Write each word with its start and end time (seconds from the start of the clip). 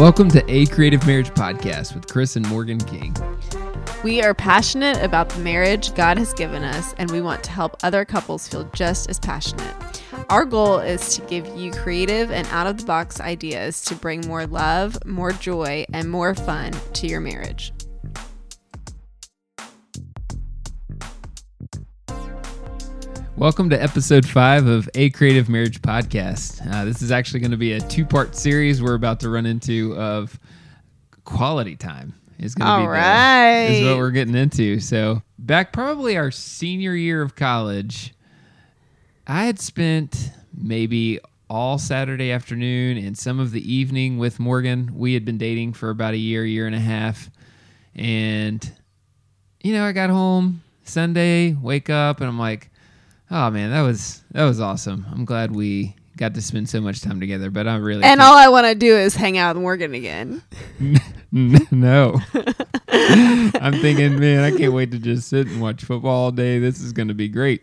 Welcome 0.00 0.30
to 0.30 0.42
A 0.50 0.64
Creative 0.64 1.06
Marriage 1.06 1.28
Podcast 1.28 1.94
with 1.94 2.06
Chris 2.06 2.34
and 2.34 2.46
Morgann 2.46 2.82
King. 2.88 3.14
We 4.02 4.22
are 4.22 4.32
passionate 4.32 4.96
about 5.04 5.28
the 5.28 5.40
marriage 5.40 5.94
God 5.94 6.16
has 6.16 6.32
given 6.32 6.64
us, 6.64 6.94
and 6.96 7.10
we 7.10 7.20
want 7.20 7.44
to 7.44 7.50
help 7.50 7.76
other 7.82 8.06
couples 8.06 8.48
feel 8.48 8.64
just 8.72 9.10
as 9.10 9.18
passionate. 9.18 10.02
Our 10.30 10.46
goal 10.46 10.78
is 10.78 11.16
to 11.16 11.20
give 11.26 11.46
you 11.54 11.70
creative 11.72 12.30
and 12.30 12.48
out 12.48 12.66
of 12.66 12.78
the 12.78 12.86
box 12.86 13.20
ideas 13.20 13.82
to 13.82 13.94
bring 13.94 14.26
more 14.26 14.46
love, 14.46 14.96
more 15.04 15.32
joy, 15.32 15.84
and 15.92 16.10
more 16.10 16.34
fun 16.34 16.72
to 16.94 17.06
your 17.06 17.20
marriage. 17.20 17.70
Welcome 23.40 23.70
to 23.70 23.82
episode 23.82 24.28
five 24.28 24.66
of 24.66 24.86
A 24.94 25.08
Creative 25.08 25.48
Marriage 25.48 25.80
Podcast. 25.80 26.60
Uh, 26.70 26.84
this 26.84 27.00
is 27.00 27.10
actually 27.10 27.40
going 27.40 27.52
to 27.52 27.56
be 27.56 27.72
a 27.72 27.80
two 27.80 28.04
part 28.04 28.36
series 28.36 28.82
we're 28.82 28.92
about 28.92 29.20
to 29.20 29.30
run 29.30 29.46
into 29.46 29.96
of 29.96 30.38
quality 31.24 31.74
time. 31.74 32.12
Is 32.38 32.54
going 32.54 32.66
to 32.66 32.70
All 32.70 32.80
be 32.80 32.86
right. 32.88 33.68
the, 33.68 33.74
is 33.76 33.88
what 33.88 33.96
we're 33.96 34.10
getting 34.10 34.34
into. 34.34 34.78
So 34.78 35.22
back 35.38 35.72
probably 35.72 36.18
our 36.18 36.30
senior 36.30 36.94
year 36.94 37.22
of 37.22 37.34
college, 37.34 38.12
I 39.26 39.46
had 39.46 39.58
spent 39.58 40.32
maybe 40.54 41.18
all 41.48 41.78
Saturday 41.78 42.32
afternoon 42.32 42.98
and 42.98 43.16
some 43.16 43.40
of 43.40 43.52
the 43.52 43.72
evening 43.72 44.18
with 44.18 44.36
Morgann. 44.36 44.90
We 44.90 45.14
had 45.14 45.24
been 45.24 45.38
dating 45.38 45.72
for 45.72 45.88
about 45.88 46.12
a 46.12 46.18
year, 46.18 46.44
year 46.44 46.66
and 46.66 46.76
a 46.76 46.78
half, 46.78 47.30
and 47.94 48.70
you 49.62 49.72
know 49.72 49.86
I 49.86 49.92
got 49.92 50.10
home 50.10 50.62
Sunday, 50.84 51.54
wake 51.54 51.88
up, 51.88 52.20
and 52.20 52.28
I'm 52.28 52.38
like 52.38 52.69
Oh 53.30 53.50
man, 53.50 53.70
that 53.70 53.82
was 53.82 54.22
that 54.32 54.44
was 54.44 54.60
awesome. 54.60 55.06
I'm 55.10 55.24
glad 55.24 55.54
we 55.54 55.94
got 56.16 56.34
to 56.34 56.42
spend 56.42 56.68
so 56.68 56.80
much 56.80 57.00
time 57.00 57.20
together. 57.20 57.50
But 57.50 57.68
I'm 57.68 57.82
really 57.82 58.02
And 58.04 58.20
all 58.20 58.36
I 58.36 58.48
want 58.48 58.66
to 58.66 58.74
do 58.74 58.96
is 58.96 59.14
hang 59.14 59.38
out 59.38 59.54
with 59.54 59.62
Morgann 59.62 59.94
again. 59.94 60.42
no. 61.70 62.20
I'm 62.92 63.74
thinking, 63.80 64.18
man, 64.18 64.42
I 64.42 64.56
can't 64.56 64.72
wait 64.72 64.90
to 64.90 64.98
just 64.98 65.28
sit 65.28 65.46
and 65.46 65.60
watch 65.60 65.84
football 65.84 66.24
all 66.24 66.30
day. 66.32 66.58
This 66.58 66.80
is 66.80 66.92
going 66.92 67.08
to 67.08 67.14
be 67.14 67.28
great. 67.28 67.62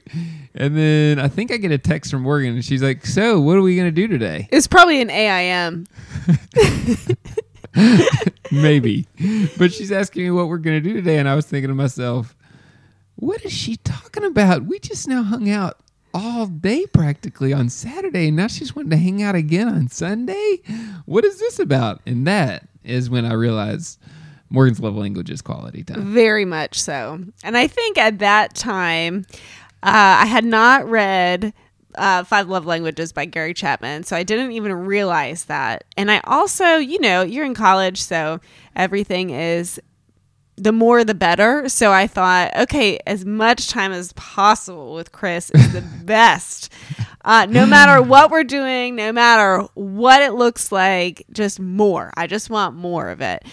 And 0.56 0.78
then 0.78 1.20
I 1.20 1.28
think 1.28 1.52
I 1.52 1.58
get 1.58 1.72
a 1.72 1.78
text 1.78 2.12
from 2.12 2.24
Morgann, 2.24 2.54
and 2.54 2.64
she's 2.64 2.82
like, 2.82 3.06
"So, 3.06 3.40
what 3.40 3.58
are 3.58 3.62
we 3.62 3.76
going 3.76 3.88
to 3.88 3.92
do 3.92 4.08
today?" 4.08 4.48
It's 4.52 4.68
probably 4.68 5.02
an 5.02 5.10
AIM. 5.10 5.86
Maybe, 8.52 9.06
but 9.58 9.74
she's 9.74 9.92
asking 9.92 10.24
me 10.24 10.32
what 10.32 10.48
we're 10.48 10.58
going 10.58 10.82
to 10.82 10.90
do 10.90 10.96
today, 10.96 11.18
and 11.20 11.28
I 11.28 11.36
was 11.36 11.46
thinking 11.46 11.68
to 11.68 11.76
myself, 11.76 12.37
"What 13.18 13.44
is 13.44 13.52
she 13.52 13.76
talking 13.76 14.24
about? 14.24 14.66
We 14.66 14.80
just 14.80 15.08
now 15.08 15.24
hung 15.24 15.50
out." 15.50 15.78
All 16.14 16.48
day 16.48 16.86
practically 16.88 17.54
on 17.54 17.70
Saturday, 17.70 18.30
and 18.30 18.38
now 18.38 18.48
she's 18.48 18.76
wanting 18.76 18.90
to 18.92 18.98
hang 18.98 19.22
out 19.22 19.36
again 19.36 19.68
on 19.68 19.88
Sunday. 19.90 20.62
What 21.06 21.24
is 21.24 21.38
this 21.40 21.60
about? 21.60 22.02
And 22.08 22.26
that 22.26 22.68
is 22.84 23.08
when 23.08 23.24
I 23.26 23.34
realized 23.34 24.00
Morgann's 24.50 24.80
love 24.80 24.96
language 24.96 25.30
is 25.30 25.42
quality 25.42 25.84
time. 25.84 26.14
Very 26.14 26.46
much 26.46 26.80
so. 26.80 27.20
And 27.44 27.58
I 27.58 27.68
think 27.68 28.00
at 28.00 28.20
that 28.20 28.56
time, 28.56 29.28
uh, 29.84 30.24
I 30.24 30.26
had 30.26 30.46
not 30.46 30.90
read 30.90 31.54
uh, 31.96 32.24
Five 32.24 32.48
Love 32.48 32.66
Languages 32.66 33.12
by 33.12 33.26
Gary 33.26 33.54
Chapman, 33.54 34.04
so 34.04 34.16
I 34.16 34.24
didn't 34.24 34.54
even 34.54 34.74
realize 34.74 35.46
that. 35.46 35.84
And 35.98 36.10
I 36.10 36.22
also, 36.24 36.78
you 36.78 37.00
know, 37.00 37.22
you're 37.22 37.46
in 37.46 37.54
college, 37.54 38.02
so 38.02 38.40
everything 38.76 39.30
is 39.32 39.80
the 40.58 40.72
more 40.72 41.04
the 41.04 41.14
better. 41.14 41.70
So 41.70 41.92
I 41.92 42.08
thought, 42.08 42.56
okay, 42.58 43.00
as 43.06 43.26
much 43.26 43.70
time 43.70 43.92
as 43.92 44.12
possible 44.14 44.94
with 44.94 45.12
Chris 45.12 45.52
is 45.52 45.74
the 45.74 45.82
best. 46.04 46.72
Uh, 47.24 47.46
no 47.50 47.66
matter 47.66 48.02
what 48.02 48.32
we're 48.32 48.44
doing, 48.44 48.96
no 48.96 49.12
matter 49.12 49.68
what 49.76 50.22
it 50.22 50.34
looks 50.34 50.72
like, 50.72 51.26
just 51.32 51.60
more. 51.60 52.12
I 52.18 52.26
just 52.28 52.50
want 52.50 52.76
more 52.76 53.10
of 53.10 53.22
it. 53.22 53.44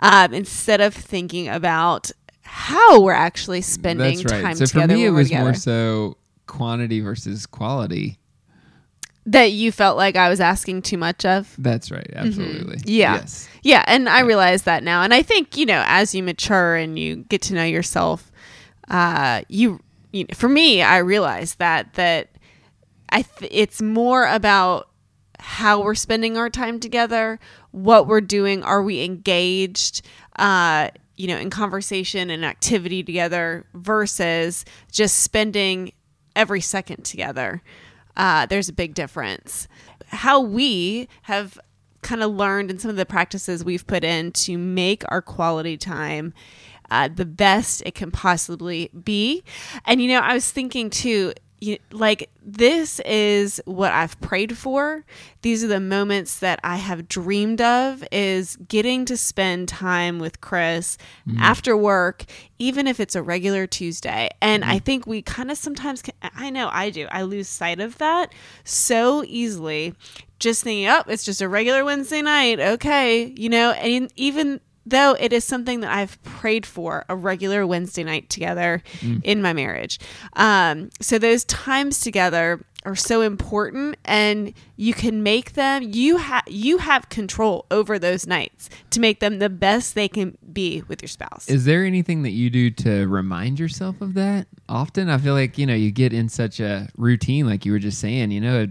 Um, 0.00 0.32
instead 0.32 0.80
of 0.80 0.94
thinking 0.94 1.48
about 1.48 2.10
how 2.42 3.00
we're 3.00 3.12
actually 3.12 3.60
spending 3.60 4.18
That's 4.18 4.32
right. 4.32 4.42
time 4.42 4.54
so 4.54 4.66
together 4.66 4.94
for 4.94 4.98
me, 4.98 5.04
it 5.04 5.10
was 5.10 5.28
together. 5.28 5.44
more 5.44 5.54
so 5.54 6.16
quantity 6.46 7.00
versus 7.00 7.46
quality. 7.46 8.18
That 9.26 9.52
you 9.52 9.72
felt 9.72 9.96
like 9.96 10.16
I 10.16 10.28
was 10.28 10.40
asking 10.40 10.82
too 10.82 10.98
much 10.98 11.24
of. 11.24 11.54
That's 11.58 11.90
right. 11.90 12.10
Absolutely. 12.14 12.76
Mm-hmm. 12.76 12.88
Yeah. 12.88 13.14
Yes. 13.16 13.48
Yeah, 13.62 13.84
and 13.86 14.08
I 14.08 14.20
realize 14.20 14.62
that 14.62 14.82
now. 14.82 15.02
And 15.02 15.14
I 15.14 15.22
think, 15.22 15.56
you 15.56 15.64
know, 15.66 15.82
as 15.86 16.14
you 16.14 16.22
mature 16.22 16.74
and 16.76 16.98
you 16.98 17.16
get 17.16 17.40
to 17.42 17.54
know 17.54 17.64
yourself, 17.64 18.30
uh, 18.88 19.42
you, 19.48 19.80
you 20.12 20.26
for 20.34 20.48
me, 20.48 20.82
I 20.82 20.98
realize 20.98 21.54
that 21.54 21.94
that 21.94 22.28
I 23.08 23.22
th- 23.22 23.50
it's 23.54 23.80
more 23.80 24.26
about 24.26 24.90
how 25.40 25.82
we're 25.82 25.94
spending 25.94 26.36
our 26.36 26.50
time 26.50 26.80
together, 26.80 27.38
what 27.70 28.06
we're 28.06 28.20
doing, 28.20 28.62
are 28.62 28.82
we 28.82 29.02
engaged, 29.04 30.02
uh, 30.36 30.90
you 31.16 31.28
know, 31.28 31.36
in 31.36 31.48
conversation 31.50 32.30
and 32.30 32.44
activity 32.44 33.02
together 33.02 33.64
versus 33.74 34.64
just 34.90 35.18
spending 35.20 35.92
every 36.36 36.60
second 36.60 37.04
together. 37.04 37.62
Uh, 38.16 38.46
there's 38.46 38.68
a 38.68 38.72
big 38.72 38.94
difference. 38.94 39.68
How 40.08 40.40
we 40.40 41.08
have 41.22 41.58
kind 42.02 42.22
of 42.22 42.32
learned 42.32 42.70
in 42.70 42.78
some 42.78 42.90
of 42.90 42.96
the 42.96 43.06
practices 43.06 43.64
we've 43.64 43.86
put 43.86 44.04
in 44.04 44.30
to 44.32 44.58
make 44.58 45.02
our 45.08 45.22
quality 45.22 45.76
time 45.76 46.34
uh, 46.90 47.08
the 47.08 47.24
best 47.24 47.82
it 47.86 47.94
can 47.94 48.10
possibly 48.10 48.90
be. 49.02 49.42
And, 49.86 50.02
you 50.02 50.08
know, 50.08 50.20
I 50.20 50.34
was 50.34 50.50
thinking 50.50 50.90
too, 50.90 51.32
you, 51.64 51.78
like, 51.90 52.30
this 52.44 53.00
is 53.00 53.60
what 53.64 53.92
I've 53.92 54.20
prayed 54.20 54.56
for. 54.56 55.04
These 55.42 55.64
are 55.64 55.68
the 55.68 55.80
moments 55.80 56.38
that 56.38 56.60
I 56.62 56.76
have 56.76 57.08
dreamed 57.08 57.60
of 57.60 58.04
is 58.12 58.56
getting 58.68 59.04
to 59.06 59.16
spend 59.16 59.68
time 59.68 60.18
with 60.18 60.40
Chris 60.40 60.98
mm-hmm. 61.26 61.38
after 61.38 61.76
work, 61.76 62.24
even 62.58 62.86
if 62.86 63.00
it's 63.00 63.14
a 63.14 63.22
regular 63.22 63.66
Tuesday. 63.66 64.28
And 64.40 64.64
I 64.64 64.76
mm-hmm. 64.76 64.84
think 64.84 65.06
we 65.06 65.22
kind 65.22 65.50
of 65.50 65.58
sometimes, 65.58 66.02
can, 66.02 66.14
I 66.22 66.50
know 66.50 66.68
I 66.70 66.90
do, 66.90 67.06
I 67.10 67.22
lose 67.22 67.48
sight 67.48 67.80
of 67.80 67.98
that 67.98 68.32
so 68.64 69.24
easily. 69.26 69.94
Just 70.38 70.64
thinking, 70.64 70.88
oh, 70.88 71.02
it's 71.06 71.24
just 71.24 71.40
a 71.40 71.48
regular 71.48 71.84
Wednesday 71.84 72.20
night. 72.20 72.60
Okay. 72.60 73.32
You 73.36 73.48
know, 73.48 73.70
and 73.72 74.12
even 74.16 74.60
though 74.86 75.16
it 75.18 75.32
is 75.32 75.44
something 75.44 75.80
that 75.80 75.92
I've 75.92 76.22
prayed 76.22 76.66
for 76.66 77.04
a 77.08 77.16
regular 77.16 77.66
Wednesday 77.66 78.04
night 78.04 78.28
together 78.28 78.82
in 79.22 79.42
my 79.42 79.52
marriage. 79.52 79.98
Um, 80.34 80.90
so 81.00 81.18
those 81.18 81.44
times 81.44 82.00
together 82.00 82.64
are 82.84 82.96
so 82.96 83.22
important 83.22 83.96
and 84.04 84.52
you 84.76 84.92
can 84.92 85.22
make 85.22 85.54
them 85.54 85.82
you 85.82 86.18
have 86.18 86.42
you 86.46 86.76
have 86.78 87.08
control 87.08 87.64
over 87.70 87.98
those 87.98 88.26
nights 88.26 88.68
to 88.90 89.00
make 89.00 89.20
them 89.20 89.38
the 89.38 89.48
best 89.48 89.94
they 89.94 90.08
can 90.08 90.36
be 90.52 90.82
with 90.88 91.00
your 91.00 91.08
spouse. 91.08 91.48
Is 91.48 91.64
there 91.64 91.84
anything 91.84 92.22
that 92.22 92.32
you 92.32 92.50
do 92.50 92.70
to 92.70 93.06
remind 93.06 93.58
yourself 93.58 94.00
of 94.00 94.14
that? 94.14 94.46
Often, 94.68 95.08
I 95.10 95.18
feel 95.18 95.34
like 95.34 95.58
you 95.58 95.66
know 95.66 95.74
you 95.74 95.90
get 95.90 96.12
in 96.12 96.28
such 96.28 96.60
a 96.60 96.88
routine, 96.96 97.46
like 97.46 97.64
you 97.64 97.72
were 97.72 97.78
just 97.78 98.00
saying. 98.00 98.30
You 98.30 98.40
know, 98.40 98.66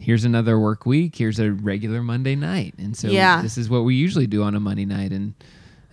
here's 0.00 0.24
another 0.24 0.58
work 0.58 0.86
week. 0.86 1.14
Here's 1.16 1.38
a 1.38 1.52
regular 1.52 2.02
Monday 2.02 2.34
night, 2.34 2.74
and 2.78 2.96
so 2.96 3.08
Yeah. 3.08 3.42
this 3.42 3.56
is 3.58 3.68
what 3.68 3.84
we 3.84 3.94
usually 3.94 4.26
do 4.26 4.42
on 4.42 4.54
a 4.54 4.60
Monday 4.60 4.84
night. 4.86 5.12
And 5.12 5.34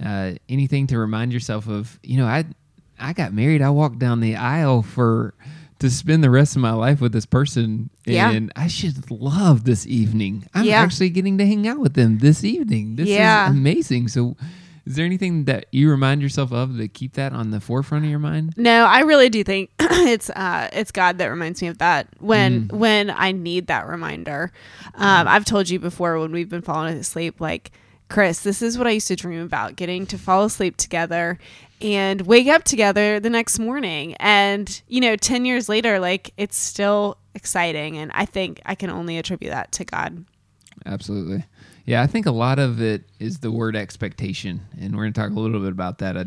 uh, 0.04 0.32
anything 0.50 0.88
to 0.88 0.98
remind 0.98 1.34
yourself 1.34 1.68
of, 1.68 2.00
you 2.04 2.18
know, 2.18 2.26
I 2.26 2.46
I 3.00 3.14
got 3.14 3.32
married. 3.34 3.62
I 3.62 3.70
walked 3.70 4.00
down 4.00 4.22
the 4.22 4.36
aisle 4.36 4.82
for 4.82 5.34
to 5.80 5.90
spend 5.92 6.24
the 6.24 6.30
rest 6.32 6.56
of 6.56 6.62
my 6.64 6.72
life 6.72 7.00
with 7.00 7.12
this 7.12 7.28
person, 7.28 7.92
Yeah. 8.08 8.32
and 8.32 8.52
I 8.56 8.68
should 8.68 9.12
love 9.12 9.66
this 9.66 9.86
evening. 9.86 10.46
I'm 10.56 10.66
Yeah. 10.66 10.82
actually 10.82 11.12
getting 11.12 11.38
to 11.38 11.46
hang 11.46 11.68
out 11.68 11.78
with 11.80 11.94
them 11.94 12.18
this 12.18 12.44
evening. 12.44 12.96
This 12.96 13.08
Yeah. 13.10 13.50
is 13.52 13.56
amazing. 13.56 14.08
So. 14.08 14.36
Is 14.88 14.96
there 14.96 15.06
anything 15.06 15.44
that 15.46 15.66
you 15.72 15.90
remind 15.90 16.22
yourself 16.22 16.54
of 16.54 16.78
to 16.78 16.88
keep 16.88 17.14
that 17.14 17.34
on 17.34 17.52
the 17.52 17.60
forefront 17.60 18.06
of 18.06 18.10
your 18.10 18.20
mind? 18.20 18.54
No, 18.56 18.86
I 18.86 19.02
really 19.02 19.28
do 19.28 19.44
think 19.44 19.70
it's 19.80 20.30
uh, 20.30 20.70
it's 20.72 20.92
God 20.92 21.18
that 21.18 21.28
reminds 21.28 21.62
me 21.62 21.68
of 21.68 21.80
that 21.80 22.08
when 22.20 22.70
when 22.70 23.10
I 23.10 23.34
need 23.34 23.68
that 23.68 23.86
reminder. 23.86 24.54
Um, 24.96 25.28
I've 25.28 25.44
told 25.44 25.68
you 25.70 25.78
before 25.78 26.18
when 26.20 26.32
we've 26.32 26.48
been 26.48 26.62
falling 26.62 26.96
asleep, 26.96 27.42
like 27.42 27.72
Chris, 28.10 28.40
this 28.40 28.62
is 28.62 28.78
what 28.78 28.88
I 28.88 28.92
used 28.92 29.10
to 29.10 29.18
dream 29.18 29.42
about: 29.42 29.76
getting 29.76 30.06
to 30.06 30.18
fall 30.18 30.46
asleep 30.46 30.78
together 30.78 31.38
and 31.82 32.22
wake 32.22 32.48
up 32.48 32.64
together 32.64 33.20
the 33.20 33.30
next 33.30 33.60
morning. 33.60 34.16
And 34.22 34.82
you 34.88 35.02
know, 35.02 35.18
ten 35.18 35.44
years 35.44 35.68
later, 35.68 36.00
like 36.00 36.32
it's 36.38 36.56
still 36.56 37.18
exciting, 37.36 37.98
and 37.98 38.10
I 38.14 38.26
think 38.26 38.62
I 38.66 38.74
can 38.76 38.90
only 38.90 39.18
attribute 39.18 39.52
that 39.52 39.74
to 39.74 39.84
God. 39.84 40.24
Absolutely. 40.86 41.44
Yeah, 41.88 42.02
I 42.02 42.08
think 42.08 42.26
a 42.26 42.32
lot 42.32 42.60
of 42.60 42.82
it 42.82 43.06
is 43.18 43.40
the 43.40 43.50
word 43.50 43.76
expectation, 43.78 44.60
and 44.80 44.94
we're 44.94 45.04
going 45.04 45.14
to 45.14 45.22
talk 45.22 45.32
a 45.32 45.40
little 45.40 45.62
bit 45.62 45.72
about 45.72 46.00
that. 46.00 46.18
Uh, 46.18 46.26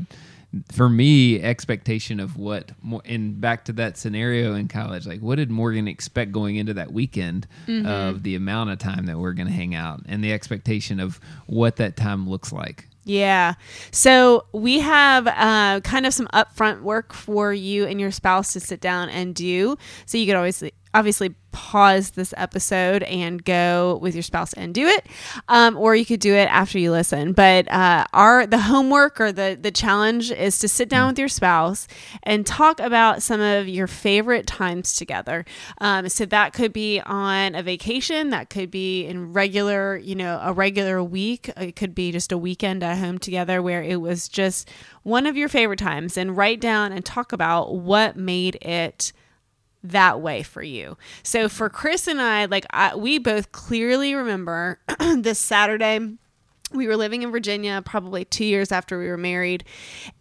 for 0.73 0.89
me, 0.89 1.39
expectation 1.41 2.19
of 2.19 2.39
what, 2.39 2.73
and 3.05 3.39
back 3.41 3.67
to 3.67 3.73
that 3.75 3.99
scenario 3.99 4.55
in 4.55 4.69
college, 4.69 5.07
like 5.07 5.21
what 5.21 5.37
did 5.37 5.51
Morgann 5.51 5.87
expect 5.87 6.33
going 6.33 6.57
into 6.57 6.73
that 6.75 6.93
weekend 6.93 7.47
of 7.69 8.23
the 8.23 8.35
amount 8.37 8.71
of 8.71 8.79
time 8.79 9.05
that 9.07 9.19
we're 9.19 9.35
going 9.35 9.49
to 9.49 9.55
hang 9.55 9.75
out, 9.75 10.01
and 10.09 10.25
the 10.25 10.33
expectation 10.33 10.99
of 10.99 11.21
what 11.47 11.77
that 11.77 11.95
time 11.95 12.29
looks 12.29 12.53
like. 12.53 12.89
Yeah. 13.05 13.55
So 13.91 14.47
we 14.53 14.81
have 14.81 15.27
uh, 15.27 15.81
kind 15.81 16.07
of 16.07 16.15
some 16.15 16.29
upfront 16.29 16.83
work 16.83 17.13
for 17.13 17.53
you 17.53 17.87
and 17.87 18.01
your 18.01 18.11
spouse 18.11 18.53
to 18.55 18.61
sit 18.61 18.81
down 18.81 19.09
and 19.09 19.35
do. 19.35 19.77
So 20.07 20.17
you 20.19 20.27
could 20.27 20.37
always 20.37 20.63
obviously 20.95 21.35
pause 21.53 22.11
this 22.11 22.33
episode 22.37 23.03
and 23.05 23.45
go 23.45 23.99
with 24.03 24.15
your 24.15 24.23
spouse 24.23 24.53
and 24.53 24.75
do 24.75 24.87
it. 24.87 25.07
Um, 25.49 25.77
or 25.77 25.95
you 25.95 26.07
could 26.07 26.21
do 26.21 26.35
it 26.35 26.49
after 26.51 26.79
you 26.79 26.91
listen. 26.91 27.33
But 27.33 27.71
uh, 27.71 28.07
our 28.13 28.47
the 28.47 28.59
homework 28.59 29.21
or 29.21 29.33
the 29.33 29.59
the 29.61 29.71
challenge 29.71 30.31
is 30.31 30.59
to 30.59 30.69
sit 30.69 30.89
down 30.89 31.09
with 31.09 31.19
your 31.19 31.29
spouse 31.29 31.87
and 32.23 32.47
talk 32.47 32.81
about 32.81 33.23
some 33.23 33.41
of 33.41 33.69
your 33.69 33.87
favorite 33.87 34.47
times 34.47 34.95
together. 34.95 35.45
Um, 35.81 36.09
so 36.09 36.25
that 36.27 36.53
could 36.53 36.73
be 36.73 37.01
on 37.01 37.55
a 37.55 37.63
vacation. 37.63 38.31
That 38.31 38.51
could 38.51 38.71
be 38.71 39.07
in 39.07 39.33
regular 39.33 39.97
you 39.97 40.15
know 40.15 40.41
a 40.43 40.53
regular 40.53 41.03
week. 41.03 41.51
It 41.57 41.77
could 41.77 41.95
be 41.95 42.13
just 42.13 42.33
a 42.33 42.39
weekend 42.39 42.83
at 42.83 42.99
home 42.99 43.19
together 43.19 43.63
where 43.63 43.83
it 43.83 44.01
was 44.01 44.29
just 44.29 44.71
one 45.03 45.27
of 45.27 45.37
your 45.37 45.49
favorite 45.49 45.79
times. 45.79 46.17
And 46.17 46.37
write 46.37 46.61
down 46.61 46.93
and 46.93 47.05
talk 47.05 47.33
about 47.33 47.75
what 47.75 48.17
made 48.17 48.57
it 48.63 49.13
that 49.83 50.21
way 50.21 50.43
for 50.43 50.63
you. 50.63 50.97
So 51.23 51.49
for 51.49 51.69
Chris 51.69 52.07
and 52.07 52.21
I, 52.21 52.45
like 52.47 52.67
I, 52.71 52.95
we 52.97 53.19
both 53.19 53.53
clearly 53.53 54.15
remember 54.15 54.79
this 55.17 55.39
Saturday 55.39 56.17
we 56.73 56.87
were 56.87 56.97
living 56.97 57.23
in 57.23 57.33
Virginia 57.33 57.83
probably 57.85 58.25
2 58.25 58.45
years 58.45 58.71
after 58.71 58.97
we 58.97 59.09
were 59.09 59.17
married 59.17 59.65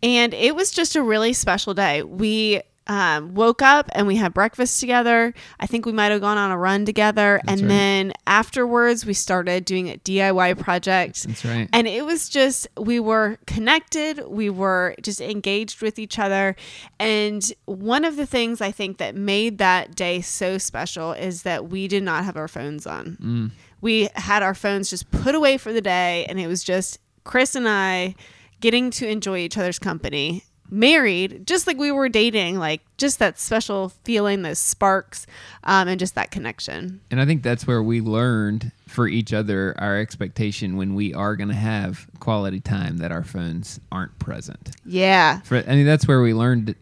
and 0.01 0.33
it 0.33 0.56
was 0.56 0.71
just 0.71 0.95
a 0.95 1.03
really 1.03 1.33
special 1.33 1.73
day. 1.73 2.01
We 2.01 2.61
um, 2.89 3.36
woke 3.36 3.62
up 3.62 3.88
and 3.94 4.07
we 4.07 4.15
had 4.15 4.33
breakfast 4.33 4.80
together. 4.80 5.33
I 5.59 5.68
think 5.68 5.86
we 5.86 5.91
might 5.91 6.12
have 6.12 6.21
gone 6.21 6.39
on 6.39 6.50
a 6.50 6.57
run 6.57 6.86
together. 6.86 7.39
That's 7.45 7.62
and 7.62 7.69
right. 7.69 7.75
then 7.75 8.13
afterwards, 8.25 9.06
we 9.06 9.13
started 9.13 9.63
doing 9.63 9.89
a 9.89 9.97
DIY 9.97 10.57
project. 10.57 11.24
That's 11.24 11.45
right. 11.45 11.69
And 11.71 11.88
it 11.88 12.03
was 12.03 12.27
just, 12.27 12.68
we 12.75 13.00
were 13.00 13.38
connected, 13.45 14.27
we 14.27 14.50
were 14.50 14.95
just 15.03 15.21
engaged 15.21 15.83
with 15.83 16.00
each 16.00 16.18
other. 16.18 16.56
And 17.00 17.53
one 17.65 18.03
of 18.03 18.15
the 18.15 18.25
things 18.25 18.59
I 18.59 18.71
think 18.71 18.97
that 18.97 19.15
made 19.15 19.59
that 19.59 19.94
day 19.94 20.21
so 20.21 20.57
special 20.57 21.13
is 21.13 21.44
that 21.44 21.69
we 21.69 21.88
did 21.88 22.01
not 22.01 22.25
have 22.25 22.38
our 22.38 22.47
phones 22.47 22.88
on. 22.88 23.18
Mm. 23.21 23.51
We 23.81 24.09
had 24.15 24.42
our 24.42 24.56
phones 24.56 24.89
just 24.89 25.09
put 25.12 25.35
away 25.35 25.57
for 25.57 25.71
the 25.71 25.80
day, 25.80 26.25
and 26.27 26.39
it 26.39 26.47
was 26.47 26.63
just 26.63 27.00
Chris 27.24 27.56
and 27.56 27.69
I 27.69 28.15
getting 28.59 28.92
to 28.92 29.07
enjoy 29.07 29.38
each 29.38 29.57
other's 29.57 29.80
company. 29.80 30.44
Married, 30.71 31.48
just 31.48 31.68
like 31.68 31.77
we 31.77 31.92
were 31.92 32.10
dating, 32.10 32.57
like 32.57 32.81
just 32.98 33.19
that 33.19 33.39
special 33.39 33.89
feeling, 34.04 34.42
those 34.42 34.60
sparks, 34.60 35.25
um, 35.63 35.88
and 35.88 36.00
just 36.00 36.16
that 36.16 36.31
connection. 36.31 37.01
And 37.12 37.19
I 37.19 37.25
think 37.25 37.44
that's 37.44 37.66
where 37.66 37.81
we 37.81 38.01
learned 38.01 38.71
for 38.88 39.07
each 39.07 39.33
other 39.33 39.75
our 39.77 39.98
expectation 39.98 40.77
when 40.77 40.95
we 40.95 41.13
are 41.13 41.36
going 41.36 41.50
to 41.50 41.56
have 41.56 42.07
quality 42.19 42.60
time 42.60 42.98
that 42.98 43.12
our 43.12 43.24
phones 43.24 43.80
aren't 43.92 44.18
present. 44.19 44.71
Yeah. 44.86 45.42
For, 45.42 45.57
I 45.57 45.75
mean, 45.75 45.86
that's 45.86 46.07
where 46.07 46.21
we 46.21 46.33
learned, 46.33 46.75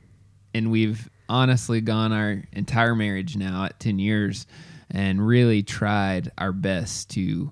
and 0.54 0.72
we've 0.72 1.10
honestly 1.30 1.81
gone 1.81 2.13
our 2.13 2.44
entire 2.54 2.95
marriage 2.95 3.36
now 3.36 3.66
at 3.66 3.80
10 3.80 4.00
years 4.00 4.48
and 4.89 5.25
really 5.25 5.63
tried 5.63 6.31
our 6.38 6.51
best 6.51 7.10
to 7.12 7.51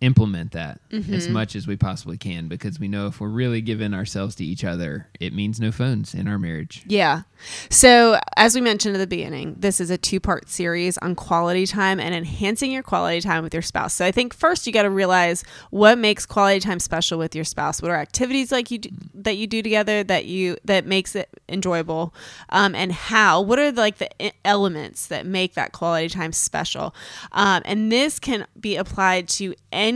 implement 0.00 0.52
that 0.52 0.80
as 0.90 1.28
much 1.28 1.54
as 1.54 1.66
we 1.66 1.76
possibly 1.76 2.16
can 2.16 2.48
because 2.48 2.80
we 2.80 2.88
know 2.88 3.06
if 3.06 3.20
we're 3.20 3.28
really 3.28 3.60
giving 3.60 3.92
ourselves 3.92 4.34
to 4.34 4.44
each 4.44 4.64
other, 4.64 5.08
it 5.20 5.34
means 5.34 5.60
no 5.60 5.70
phones 5.70 6.14
in 6.14 6.26
our 6.26 6.38
marriage. 6.38 6.82
Yeah. 6.86 7.22
So, 7.68 8.18
as 8.36 8.54
we 8.54 8.60
mentioned 8.60 8.94
at 8.94 8.98
the 8.98 9.06
beginning, 9.06 9.56
this 9.58 9.80
is 9.80 9.90
a 9.90 9.98
two 9.98 10.20
part 10.20 10.48
series 10.48 10.98
on 10.98 11.14
quality 11.14 11.66
time 11.66 12.00
and 12.00 12.14
enhancing 12.14 12.70
your 12.70 12.82
quality 12.82 13.20
time 13.20 13.42
with 13.42 13.54
your 13.54 13.62
spouse. 13.62 13.94
So, 13.94 14.04
I 14.04 14.10
think 14.10 14.34
first 14.34 14.66
you 14.66 14.72
got 14.72 14.82
to 14.82 14.90
realize 14.90 15.44
what 15.70 15.98
makes 15.98 16.26
quality 16.26 16.60
time 16.60 16.80
special 16.80 17.18
with 17.18 17.34
your 17.34 17.44
spouse. 17.44 17.82
What 17.82 17.90
are 17.90 17.96
activities 17.96 18.52
like 18.52 18.70
you 18.70 18.78
do, 18.78 18.90
that 19.14 19.36
you 19.36 19.46
do 19.46 19.62
together 19.62 20.04
that 20.04 20.26
you 20.26 20.56
that 20.64 20.86
makes 20.86 21.14
it 21.14 21.28
enjoyable, 21.48 22.14
um, 22.50 22.74
and 22.74 22.92
how? 22.92 23.40
What 23.40 23.58
are 23.58 23.72
like 23.72 23.98
the 23.98 24.10
elements 24.46 25.06
that 25.06 25.26
make 25.26 25.54
that 25.54 25.72
quality 25.72 26.08
time 26.08 26.32
special? 26.32 26.94
Um, 27.32 27.62
and 27.64 27.90
this 27.90 28.18
can 28.18 28.46
be 28.58 28.76
applied 28.76 29.28
to 29.28 29.54
any 29.72 29.89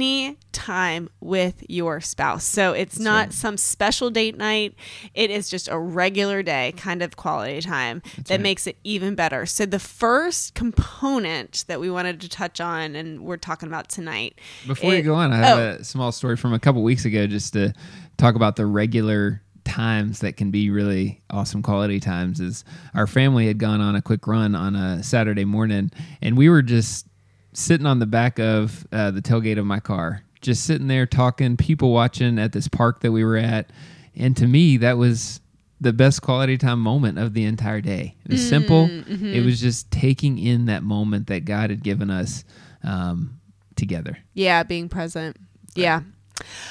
time 0.53 1.09
with 1.21 1.65
your 1.69 2.01
spouse. 2.01 2.45
So 2.45 2.73
it's 2.73 2.99
not 2.99 3.33
some 3.33 3.57
special 3.57 4.11
date 4.11 4.37
night. 4.37 4.75
It 5.15 5.31
is 5.31 5.49
just 5.51 5.69
a 5.69 5.79
regular 5.79 6.43
day 6.43 6.73
kind 6.77 7.03
of 7.03 7.17
quality 7.17 7.61
time 7.61 8.03
that 8.17 8.31
right. 8.31 8.41
makes 8.41 8.67
it 8.67 8.77
even 8.85 9.15
better. 9.15 9.47
So 9.47 9.67
the 9.67 9.79
first 9.79 10.55
component 10.55 11.65
that 11.69 11.81
we 11.81 11.91
wanted 11.91 12.21
to 12.21 12.29
touch 12.29 12.61
on 12.61 12.95
and 12.95 13.21
we're 13.25 13.37
talking 13.37 13.69
about 13.69 13.89
tonight. 13.89 14.41
Before 14.67 14.95
you 14.95 15.03
go 15.03 15.15
on, 15.15 15.33
I 15.33 15.37
have 15.37 15.59
oh. 15.59 15.69
a 15.81 15.85
small 15.85 16.13
story 16.13 16.37
from 16.37 16.53
a 16.53 16.59
couple 16.59 16.83
weeks 16.83 17.05
ago 17.05 17.27
just 17.27 17.53
to 17.55 17.73
talk 18.17 18.35
about 18.35 18.57
the 18.57 18.67
regular 18.67 19.43
times 19.65 20.21
that 20.21 20.37
can 20.37 20.51
be 20.51 20.71
really 20.71 21.21
awesome 21.31 21.63
quality 21.63 21.99
times 21.99 22.39
is 22.39 22.65
our 22.95 23.07
family 23.07 23.47
had 23.47 23.59
gone 23.59 23.81
on 23.81 23.97
a 23.97 24.03
quick 24.03 24.27
run 24.27 24.55
on 24.55 24.77
a 24.77 25.03
Saturday 25.03 25.45
morning 25.45 25.91
and 26.21 26.37
we 26.37 26.49
were 26.49 26.63
just 26.63 27.07
sitting 27.55 27.87
on 27.87 27.99
the 27.99 28.07
back 28.07 28.39
of 28.39 28.87
uh, 28.93 29.11
the 29.11 29.23
tailgate 29.23 29.59
of 29.59 29.65
my 29.67 29.81
car 29.81 30.23
just 30.41 30.65
sitting 30.65 30.89
there 30.89 31.07
talking 31.07 31.57
people 31.57 31.93
watching 31.93 32.39
at 32.39 32.53
this 32.53 32.69
park 32.69 33.01
that 33.01 33.13
we 33.13 33.25
were 33.25 33.37
at 33.37 33.71
and 34.15 34.37
to 34.37 34.47
me 34.47 34.77
that 34.77 34.99
was 34.99 35.41
the 35.81 35.93
best 35.93 36.21
quality 36.23 36.59
time 36.59 36.81
moment 36.81 37.19
of 37.19 37.33
the 37.35 37.45
entire 37.45 37.81
day 37.81 38.15
it 38.25 38.33
was 38.33 38.47
simple 38.49 38.89
it 38.91 39.45
was 39.45 39.61
just 39.61 39.91
taking 39.91 40.39
in 40.39 40.67
that 40.67 40.83
moment 40.83 41.27
that 41.29 41.45
god 41.45 41.71
had 41.71 41.83
given 41.83 42.11
us 42.11 42.45
um, 42.83 43.41
together 43.77 44.19
Yeah, 44.35 44.63
being 44.63 44.89
present. 44.89 45.37
Yeah. 45.75 46.03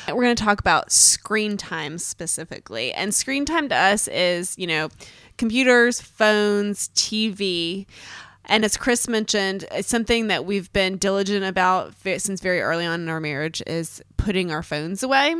We're 0.07 0.23
going 0.23 0.35
to 0.35 0.43
talk 0.43 0.59
about 0.59 0.91
screen 0.91 1.57
time 1.57 1.97
specifically. 1.97 2.91
And 2.93 3.13
screen 3.13 3.45
time 3.45 3.67
to 3.69 3.75
us 3.75 4.07
is, 4.07 4.57
you 4.57 4.67
know, 4.67 4.89
computers, 5.37 5.99
phones, 6.01 6.89
TV. 6.89 7.85
And 8.45 8.65
as 8.65 8.77
Chris 8.77 9.07
mentioned, 9.07 9.65
something 9.81 10.27
that 10.27 10.45
we've 10.45 10.71
been 10.73 10.97
diligent 10.97 11.45
about 11.45 11.93
since 12.03 12.41
very 12.41 12.61
early 12.61 12.85
on 12.85 13.01
in 13.01 13.09
our 13.09 13.19
marriage 13.19 13.63
is 13.65 14.01
putting 14.17 14.51
our 14.51 14.63
phones 14.63 15.01
away. 15.01 15.35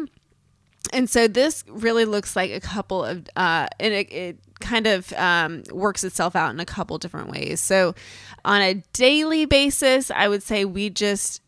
And 0.91 1.09
so 1.09 1.27
this 1.27 1.63
really 1.67 2.05
looks 2.05 2.35
like 2.35 2.51
a 2.51 2.59
couple 2.59 3.03
of, 3.03 3.27
uh, 3.35 3.67
and 3.79 3.93
it, 3.93 4.11
it 4.11 4.37
kind 4.59 4.87
of 4.87 5.11
um, 5.13 5.63
works 5.71 6.03
itself 6.03 6.35
out 6.35 6.53
in 6.53 6.59
a 6.59 6.65
couple 6.65 6.97
different 6.97 7.29
ways. 7.29 7.61
So 7.61 7.95
on 8.45 8.61
a 8.61 8.75
daily 8.93 9.45
basis, 9.45 10.11
I 10.11 10.27
would 10.27 10.43
say 10.43 10.65
we 10.65 10.89
just 10.89 11.41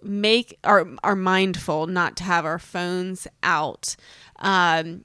make 0.00 0.56
are 0.62 0.86
are 1.02 1.16
mindful 1.16 1.88
not 1.88 2.16
to 2.16 2.22
have 2.22 2.44
our 2.44 2.58
phones 2.58 3.26
out 3.42 3.96
um, 4.38 5.04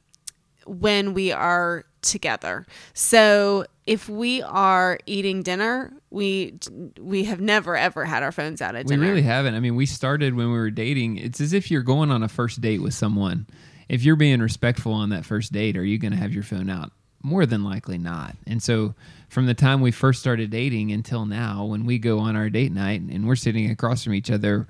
when 0.65 1.13
we 1.13 1.31
are 1.31 1.85
together. 2.01 2.65
So 2.93 3.65
if 3.85 4.07
we 4.07 4.41
are 4.41 4.97
eating 5.05 5.43
dinner, 5.43 5.93
we 6.09 6.57
we 6.99 7.25
have 7.25 7.41
never 7.41 7.75
ever 7.75 8.05
had 8.05 8.23
our 8.23 8.31
phones 8.31 8.61
out 8.61 8.75
at 8.75 8.85
We 8.85 8.89
dinner. 8.89 9.01
We 9.01 9.09
really 9.09 9.21
haven't. 9.23 9.55
I 9.55 9.59
mean, 9.59 9.75
we 9.75 9.85
started 9.85 10.35
when 10.35 10.47
we 10.47 10.57
were 10.57 10.71
dating. 10.71 11.17
It's 11.17 11.41
as 11.41 11.53
if 11.53 11.69
you're 11.69 11.81
going 11.83 12.11
on 12.11 12.23
a 12.23 12.29
first 12.29 12.61
date 12.61 12.81
with 12.81 12.93
someone. 12.93 13.47
If 13.89 14.03
you're 14.03 14.15
being 14.15 14.39
respectful 14.39 14.93
on 14.93 15.09
that 15.09 15.25
first 15.25 15.51
date, 15.51 15.77
are 15.77 15.83
you 15.83 15.97
going 15.97 16.13
to 16.13 16.17
have 16.17 16.33
your 16.33 16.43
phone 16.43 16.69
out? 16.69 16.91
More 17.21 17.45
than 17.45 17.63
likely 17.63 17.97
not. 17.97 18.35
And 18.47 18.61
so, 18.61 18.95
from 19.29 19.45
the 19.45 19.53
time 19.53 19.81
we 19.81 19.91
first 19.91 20.19
started 20.19 20.49
dating 20.49 20.91
until 20.91 21.25
now, 21.25 21.65
when 21.65 21.85
we 21.85 21.99
go 21.99 22.19
on 22.19 22.35
our 22.35 22.49
date 22.49 22.71
night 22.71 23.01
and 23.01 23.27
we're 23.27 23.35
sitting 23.35 23.69
across 23.69 24.03
from 24.03 24.13
each 24.13 24.31
other, 24.31 24.67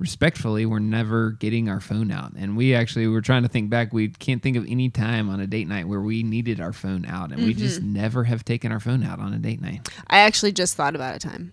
respectfully, 0.00 0.64
we're 0.66 0.80
never 0.80 1.32
getting 1.32 1.68
our 1.68 1.78
phone 1.78 2.10
out. 2.10 2.32
And 2.36 2.56
we 2.56 2.74
actually 2.74 3.06
were 3.06 3.20
trying 3.20 3.42
to 3.42 3.48
think 3.48 3.70
back. 3.70 3.92
We 3.92 4.08
can't 4.08 4.42
think 4.42 4.56
of 4.56 4.66
any 4.66 4.88
time 4.88 5.28
on 5.28 5.38
a 5.38 5.46
date 5.46 5.68
night 5.68 5.86
where 5.86 6.00
we 6.00 6.24
needed 6.24 6.60
our 6.60 6.72
phone 6.72 7.04
out, 7.04 7.30
and 7.30 7.44
we 7.44 7.54
just 7.54 7.80
mm-hmm. 7.80 7.92
never 7.92 8.24
have 8.24 8.44
taken 8.44 8.72
our 8.72 8.80
phone 8.80 9.04
out 9.04 9.20
on 9.20 9.32
a 9.34 9.38
date 9.38 9.60
night. 9.60 9.88
I 10.08 10.20
actually 10.20 10.52
just 10.52 10.74
thought 10.74 10.96
about 10.96 11.14
a 11.14 11.18
time 11.18 11.52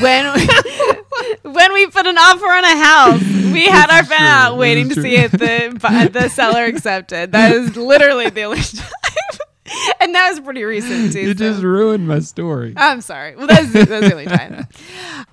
when 0.00 0.46
when 1.42 1.72
we 1.72 1.86
put 1.88 2.06
an 2.06 2.16
offer 2.16 2.46
on 2.46 2.64
a 2.64 2.76
house. 2.76 3.22
We 3.52 3.66
had 3.66 3.90
our 3.90 4.02
is 4.02 4.08
phone 4.08 4.18
true. 4.18 4.26
out 4.26 4.56
waiting 4.56 4.88
to 4.90 5.02
see 5.02 5.16
if 5.16 5.32
the 5.32 6.10
the 6.12 6.28
seller 6.28 6.64
accepted. 6.64 7.32
That 7.32 7.52
is 7.52 7.76
literally 7.76 8.30
the 8.30 8.44
only 8.44 8.60
time, 8.60 8.88
and 10.00 10.14
that 10.14 10.30
was 10.30 10.40
pretty 10.40 10.64
recent 10.64 11.12
too. 11.12 11.20
You 11.20 11.28
so- 11.28 11.34
just 11.34 11.62
ruined 11.62 12.06
my 12.06 12.20
story. 12.20 12.74
I'm 12.76 13.00
sorry. 13.00 13.36
Well, 13.36 13.46
that's, 13.46 13.72
that's 13.72 13.88
the 13.88 14.10
only 14.12 14.26
time. 14.26 14.66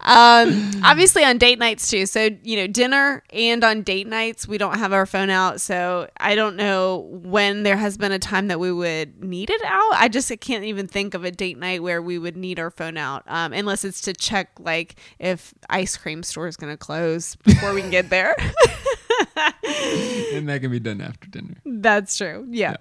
Um, 0.02 0.72
obviously, 0.84 1.24
on 1.24 1.38
date 1.38 1.60
nights 1.60 1.90
too. 1.90 2.06
So 2.06 2.30
you 2.44 2.58
know, 2.58 2.68
dinner 2.68 3.24
and 3.32 3.64
on 3.64 3.82
date 3.82 4.08
nights, 4.08 4.48
we 4.48 4.58
don't 4.58 4.78
have 4.78 4.94
our 4.94 5.06
phone 5.06 5.30
out. 5.30 5.62
So 5.62 6.10
I 6.18 6.36
don't 6.36 6.56
know 6.56 7.08
when 7.24 7.64
there 7.64 7.78
has 7.78 7.98
been 7.98 8.12
a 8.12 8.20
time 8.20 8.48
that 8.48 8.60
we 8.60 8.72
would 8.72 9.24
need 9.24 9.50
it 9.50 9.62
out. 9.64 9.94
I 9.94 10.08
just 10.08 10.32
can't 10.42 10.64
even 10.64 10.88
think 10.88 11.14
of 11.14 11.24
a 11.24 11.32
date 11.32 11.58
night 11.58 11.82
where 11.82 12.02
we 12.02 12.18
would 12.20 12.38
need 12.38 12.60
our 12.60 12.70
phone 12.70 12.98
out, 12.98 13.24
um, 13.28 13.54
unless 13.54 13.84
it's 13.84 14.02
to 14.02 14.14
check 14.14 14.50
like 14.60 14.96
if 15.20 15.54
ice 15.70 15.98
cream 15.98 16.24
store 16.24 16.48
is 16.48 16.58
going 16.58 16.72
to 16.74 16.78
close 16.78 17.36
before 17.38 17.74
we 17.74 17.82
can 17.82 17.92
get 17.92 18.10
there. 18.10 18.36
and 20.34 20.48
that 20.50 20.60
can 20.62 20.72
be 20.72 20.80
done 20.80 21.02
after 21.02 21.28
dinner. 21.28 21.56
That's 21.66 22.18
true. 22.18 22.46
Yeah. 22.50 22.76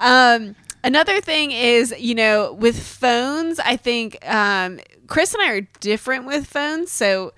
Um, 0.00 0.54
another 0.84 1.20
thing 1.20 1.52
is, 1.52 1.94
you 1.98 2.14
know, 2.14 2.52
with 2.52 2.80
phones, 2.80 3.58
I 3.58 3.76
think 3.76 4.18
um, 4.28 4.80
Chris 5.06 5.34
and 5.34 5.42
I 5.42 5.50
are 5.52 5.60
different 5.80 6.26
with 6.26 6.46
phones. 6.46 6.92
So 6.92 7.32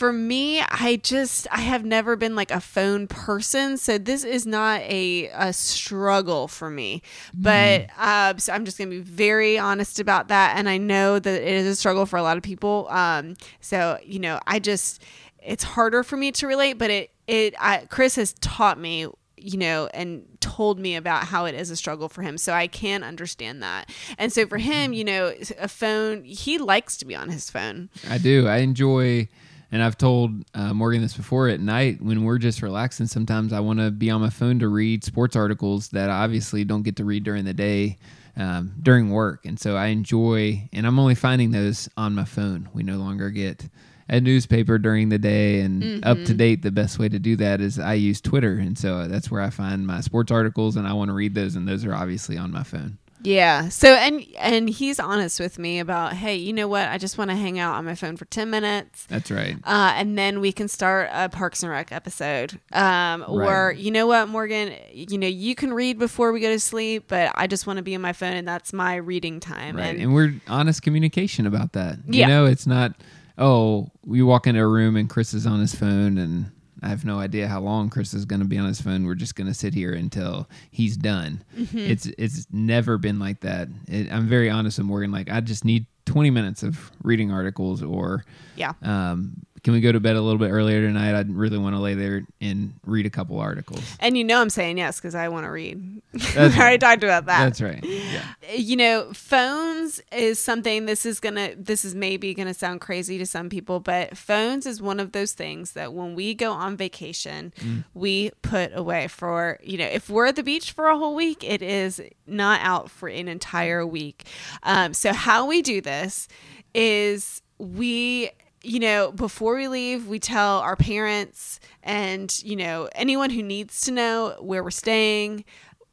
for 0.00 0.12
me, 0.14 0.60
I 0.60 0.98
just 1.02 1.46
I 1.50 1.60
have 1.60 1.84
never 1.84 2.16
been 2.16 2.34
like 2.34 2.50
a 2.50 2.60
phone 2.60 3.06
person, 3.06 3.76
so 3.76 3.98
this 3.98 4.24
is 4.24 4.46
not 4.46 4.80
a 4.80 5.28
a 5.28 5.52
struggle 5.52 6.48
for 6.48 6.70
me. 6.70 7.02
But 7.34 7.88
uh, 7.98 8.34
so 8.38 8.54
I'm 8.54 8.64
just 8.64 8.78
gonna 8.78 8.88
be 8.88 9.00
very 9.00 9.58
honest 9.58 10.00
about 10.00 10.28
that, 10.28 10.56
and 10.56 10.70
I 10.70 10.78
know 10.78 11.18
that 11.18 11.42
it 11.42 11.48
is 11.48 11.66
a 11.66 11.76
struggle 11.76 12.06
for 12.06 12.16
a 12.16 12.22
lot 12.22 12.38
of 12.38 12.42
people. 12.42 12.86
Um, 12.88 13.34
so 13.60 13.98
you 14.02 14.20
know, 14.20 14.40
I 14.46 14.58
just 14.58 15.02
it's 15.42 15.64
harder 15.64 16.02
for 16.02 16.16
me 16.16 16.32
to 16.32 16.46
relate, 16.46 16.78
but 16.78 16.90
it 16.90 17.10
it 17.26 17.54
I, 17.58 17.84
Chris 17.90 18.16
has 18.16 18.32
taught 18.34 18.78
me 18.78 19.06
you 19.42 19.58
know, 19.58 19.88
and 19.94 20.24
told 20.40 20.78
me 20.78 20.96
about 20.96 21.24
how 21.24 21.44
it 21.44 21.54
is 21.54 21.70
a 21.70 21.76
struggle 21.76 22.08
for 22.08 22.22
him. 22.22 22.38
So 22.38 22.52
I 22.52 22.66
can 22.66 23.02
understand 23.02 23.62
that. 23.62 23.90
And 24.18 24.32
so 24.32 24.46
for 24.46 24.58
him, 24.58 24.92
you 24.92 25.04
know, 25.04 25.32
a 25.58 25.68
phone, 25.68 26.24
he 26.24 26.58
likes 26.58 26.96
to 26.98 27.04
be 27.04 27.14
on 27.14 27.28
his 27.28 27.50
phone. 27.50 27.90
I 28.08 28.18
do. 28.18 28.46
I 28.46 28.58
enjoy, 28.58 29.28
and 29.72 29.82
I've 29.82 29.98
told 29.98 30.44
uh, 30.54 30.72
Morgann 30.72 31.00
this 31.00 31.16
before 31.16 31.48
at 31.48 31.60
night 31.60 32.02
when 32.02 32.24
we're 32.24 32.38
just 32.38 32.62
relaxing. 32.62 33.06
Sometimes 33.06 33.52
I 33.52 33.60
want 33.60 33.78
to 33.80 33.90
be 33.90 34.10
on 34.10 34.20
my 34.20 34.30
phone 34.30 34.58
to 34.60 34.68
read 34.68 35.04
sports 35.04 35.36
articles 35.36 35.88
that 35.88 36.10
I 36.10 36.24
obviously 36.24 36.64
don't 36.64 36.82
get 36.82 36.96
to 36.96 37.04
read 37.04 37.24
during 37.24 37.44
the 37.44 37.54
day. 37.54 37.98
Um, 38.36 38.74
during 38.80 39.10
work, 39.10 39.44
and 39.44 39.58
so 39.58 39.76
I 39.76 39.86
enjoy, 39.86 40.68
and 40.72 40.86
I'm 40.86 40.98
only 40.98 41.16
finding 41.16 41.50
those 41.50 41.90
on 41.96 42.14
my 42.14 42.24
phone. 42.24 42.70
We 42.72 42.84
no 42.84 42.96
longer 42.96 43.28
get 43.28 43.68
a 44.10 44.20
newspaper 44.20 44.76
during 44.76 45.08
the 45.08 45.18
day 45.18 45.60
and 45.60 46.04
up 46.04 46.18
to 46.24 46.34
date. 46.34 46.62
The 46.62 46.72
best 46.72 46.98
way 46.98 47.08
to 47.08 47.18
do 47.18 47.36
that 47.36 47.60
is 47.60 47.78
I 47.78 47.94
use 47.94 48.20
Twitter, 48.20 48.54
and 48.58 48.76
so 48.76 49.06
that's 49.06 49.30
where 49.30 49.40
I 49.40 49.48
find 49.50 49.86
my 49.86 50.02
sports 50.02 50.30
articles, 50.30 50.76
and 50.76 50.86
I 50.86 50.92
want 50.92 51.08
to 51.08 51.14
read 51.14 51.34
those, 51.34 51.56
and 51.56 51.66
those 51.66 51.84
are 51.86 51.94
obviously 51.94 52.36
on 52.36 52.50
my 52.50 52.64
phone. 52.64 52.98
Yeah. 53.22 53.68
So 53.68 53.92
and 53.92 54.24
and 54.38 54.70
he's 54.70 54.98
honest 54.98 55.40
with 55.40 55.58
me 55.58 55.78
about, 55.78 56.14
hey, 56.14 56.36
you 56.36 56.54
know 56.54 56.68
what? 56.68 56.88
I 56.88 56.96
just 56.96 57.18
want 57.18 57.30
to 57.30 57.36
hang 57.36 57.58
out 57.58 57.74
on 57.74 57.84
my 57.84 57.94
phone 57.94 58.16
for 58.16 58.24
ten 58.24 58.48
minutes. 58.48 59.04
That's 59.06 59.30
right. 59.30 59.56
Uh, 59.62 59.92
and 59.94 60.16
then 60.16 60.40
we 60.40 60.52
can 60.52 60.68
start 60.68 61.10
a 61.12 61.28
Parks 61.28 61.62
and 61.62 61.70
Rec 61.70 61.92
episode. 61.92 62.58
Um, 62.72 63.22
Or 63.28 63.74
you 63.76 63.90
know 63.90 64.06
what, 64.06 64.28
Morgann? 64.28 64.74
You 64.92 65.18
know 65.18 65.26
you 65.26 65.54
can 65.54 65.74
read 65.74 65.98
before 65.98 66.32
we 66.32 66.40
go 66.40 66.48
to 66.48 66.58
sleep, 66.58 67.04
but 67.08 67.30
I 67.34 67.46
just 67.46 67.66
want 67.66 67.76
to 67.76 67.82
be 67.82 67.94
on 67.94 68.00
my 68.00 68.14
phone, 68.14 68.32
and 68.32 68.48
that's 68.48 68.72
my 68.72 68.96
reading 68.96 69.38
time. 69.38 69.76
Right. 69.76 69.88
And, 69.88 70.00
And 70.00 70.14
we're 70.14 70.34
honest 70.48 70.80
communication 70.80 71.46
about 71.46 71.74
that. 71.74 71.98
Yeah. 72.06 72.26
You 72.26 72.32
know, 72.32 72.46
it's 72.46 72.66
not, 72.66 72.94
oh, 73.40 73.90
we 74.04 74.22
walk 74.22 74.46
into 74.46 74.60
a 74.60 74.66
room 74.66 74.96
and 74.96 75.08
Chris 75.08 75.34
is 75.34 75.46
on 75.46 75.60
his 75.60 75.74
phone 75.74 76.18
and 76.18 76.52
I 76.82 76.88
have 76.88 77.04
no 77.04 77.18
idea 77.18 77.48
how 77.48 77.60
long 77.60 77.90
Chris 77.90 78.14
is 78.14 78.24
going 78.24 78.40
to 78.40 78.46
be 78.46 78.58
on 78.58 78.66
his 78.66 78.80
phone. 78.80 79.04
We're 79.04 79.14
just 79.14 79.34
going 79.34 79.46
to 79.46 79.54
sit 79.54 79.74
here 79.74 79.92
until 79.92 80.48
he's 80.70 80.96
done. 80.96 81.44
Mm-hmm. 81.58 81.78
It's 81.78 82.06
it's 82.18 82.46
never 82.50 82.96
been 82.96 83.18
like 83.18 83.40
that. 83.40 83.68
It, 83.86 84.10
I'm 84.12 84.26
very 84.26 84.48
honest 84.48 84.78
with 84.78 84.86
Morgann. 84.86 85.12
Like 85.12 85.30
I 85.30 85.40
just 85.40 85.64
need 85.64 85.86
20 86.06 86.30
minutes 86.30 86.62
of 86.62 86.90
reading 87.02 87.30
articles 87.30 87.82
or 87.82 88.24
yeah. 88.56 88.72
um, 88.82 89.34
can 89.62 89.72
we 89.72 89.80
go 89.80 89.92
to 89.92 90.00
bed 90.00 90.16
a 90.16 90.20
little 90.20 90.38
bit 90.38 90.50
earlier 90.50 90.80
tonight? 90.80 91.14
I 91.14 91.24
really 91.28 91.58
want 91.58 91.74
to 91.76 91.80
lay 91.80 91.94
there 91.94 92.22
and 92.40 92.74
read 92.86 93.06
a 93.06 93.10
couple 93.10 93.38
articles. 93.38 93.82
And 94.00 94.16
you 94.16 94.24
know 94.24 94.40
I'm 94.40 94.50
saying 94.50 94.78
yes 94.78 94.96
because 94.96 95.14
I 95.14 95.28
want 95.28 95.44
to 95.44 95.50
read. 95.50 96.02
I 96.36 96.38
already 96.38 96.58
right. 96.58 96.80
talked 96.80 97.04
about 97.04 97.26
that. 97.26 97.44
That's 97.44 97.60
right. 97.60 97.84
Yeah. 97.84 98.22
you 98.54 98.76
know 98.76 99.12
phones 99.12 100.00
is 100.12 100.38
something 100.38 100.86
this 100.86 101.04
is 101.06 101.20
gonna 101.20 101.54
this 101.56 101.84
is 101.84 101.94
maybe 101.94 102.34
gonna 102.34 102.54
sound 102.54 102.80
crazy 102.80 103.18
to 103.18 103.26
some 103.26 103.48
people 103.48 103.80
but 103.80 104.16
phones 104.16 104.66
is 104.66 104.82
one 104.82 105.00
of 105.00 105.12
those 105.12 105.32
things 105.32 105.72
that 105.72 105.92
when 105.92 106.14
we 106.14 106.34
go 106.34 106.52
on 106.52 106.76
vacation 106.76 107.52
we 107.94 108.30
put 108.42 108.70
away 108.74 109.08
for 109.08 109.58
you 109.62 109.78
know 109.78 109.86
if 109.86 110.08
we're 110.08 110.26
at 110.26 110.36
the 110.36 110.42
beach 110.42 110.72
for 110.72 110.88
a 110.88 110.98
whole 110.98 111.14
week 111.14 111.44
it 111.44 111.62
is 111.62 112.00
not 112.26 112.60
out 112.62 112.90
for 112.90 113.08
an 113.08 113.28
entire 113.28 113.86
week 113.86 114.26
um, 114.62 114.94
so 114.94 115.12
how 115.12 115.46
we 115.46 115.62
do 115.62 115.80
this 115.80 116.28
is 116.74 117.42
we 117.58 118.30
you 118.62 118.78
know 118.78 119.10
before 119.12 119.56
we 119.56 119.68
leave 119.68 120.06
we 120.06 120.18
tell 120.18 120.58
our 120.58 120.76
parents 120.76 121.60
and 121.82 122.42
you 122.42 122.56
know 122.56 122.88
anyone 122.94 123.30
who 123.30 123.42
needs 123.42 123.80
to 123.80 123.90
know 123.90 124.36
where 124.40 124.62
we're 124.62 124.70
staying 124.70 125.44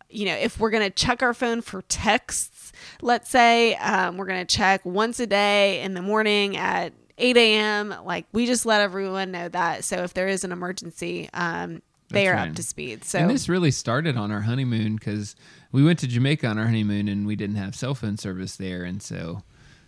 you 0.09 0.25
know, 0.25 0.35
if 0.35 0.59
we're 0.59 0.69
going 0.69 0.83
to 0.83 0.89
check 0.89 1.21
our 1.21 1.33
phone 1.33 1.61
for 1.61 1.81
texts, 1.83 2.71
let's 3.01 3.29
say 3.29 3.75
um, 3.75 4.17
we're 4.17 4.25
going 4.25 4.45
to 4.45 4.55
check 4.55 4.85
once 4.85 5.19
a 5.19 5.27
day 5.27 5.81
in 5.81 5.93
the 5.93 6.01
morning 6.01 6.55
at 6.55 6.93
8 7.17 7.35
a.m., 7.37 7.95
like 8.05 8.25
we 8.31 8.45
just 8.45 8.65
let 8.65 8.81
everyone 8.81 9.31
know 9.31 9.49
that. 9.49 9.83
So 9.83 10.03
if 10.03 10.13
there 10.13 10.27
is 10.27 10.43
an 10.43 10.51
emergency, 10.51 11.29
um, 11.33 11.81
they 12.09 12.23
That's 12.23 12.27
are 12.27 12.35
right. 12.35 12.49
up 12.49 12.55
to 12.55 12.63
speed. 12.63 13.03
So 13.03 13.19
and 13.19 13.29
this 13.29 13.49
really 13.49 13.71
started 13.71 14.15
on 14.15 14.31
our 14.31 14.41
honeymoon 14.41 14.95
because 14.95 15.35
we 15.71 15.83
went 15.83 15.99
to 15.99 16.07
Jamaica 16.07 16.47
on 16.47 16.57
our 16.57 16.65
honeymoon 16.65 17.09
and 17.09 17.27
we 17.27 17.35
didn't 17.35 17.57
have 17.57 17.75
cell 17.75 17.95
phone 17.95 18.17
service 18.17 18.55
there, 18.55 18.83
and 18.83 19.01
so 19.01 19.43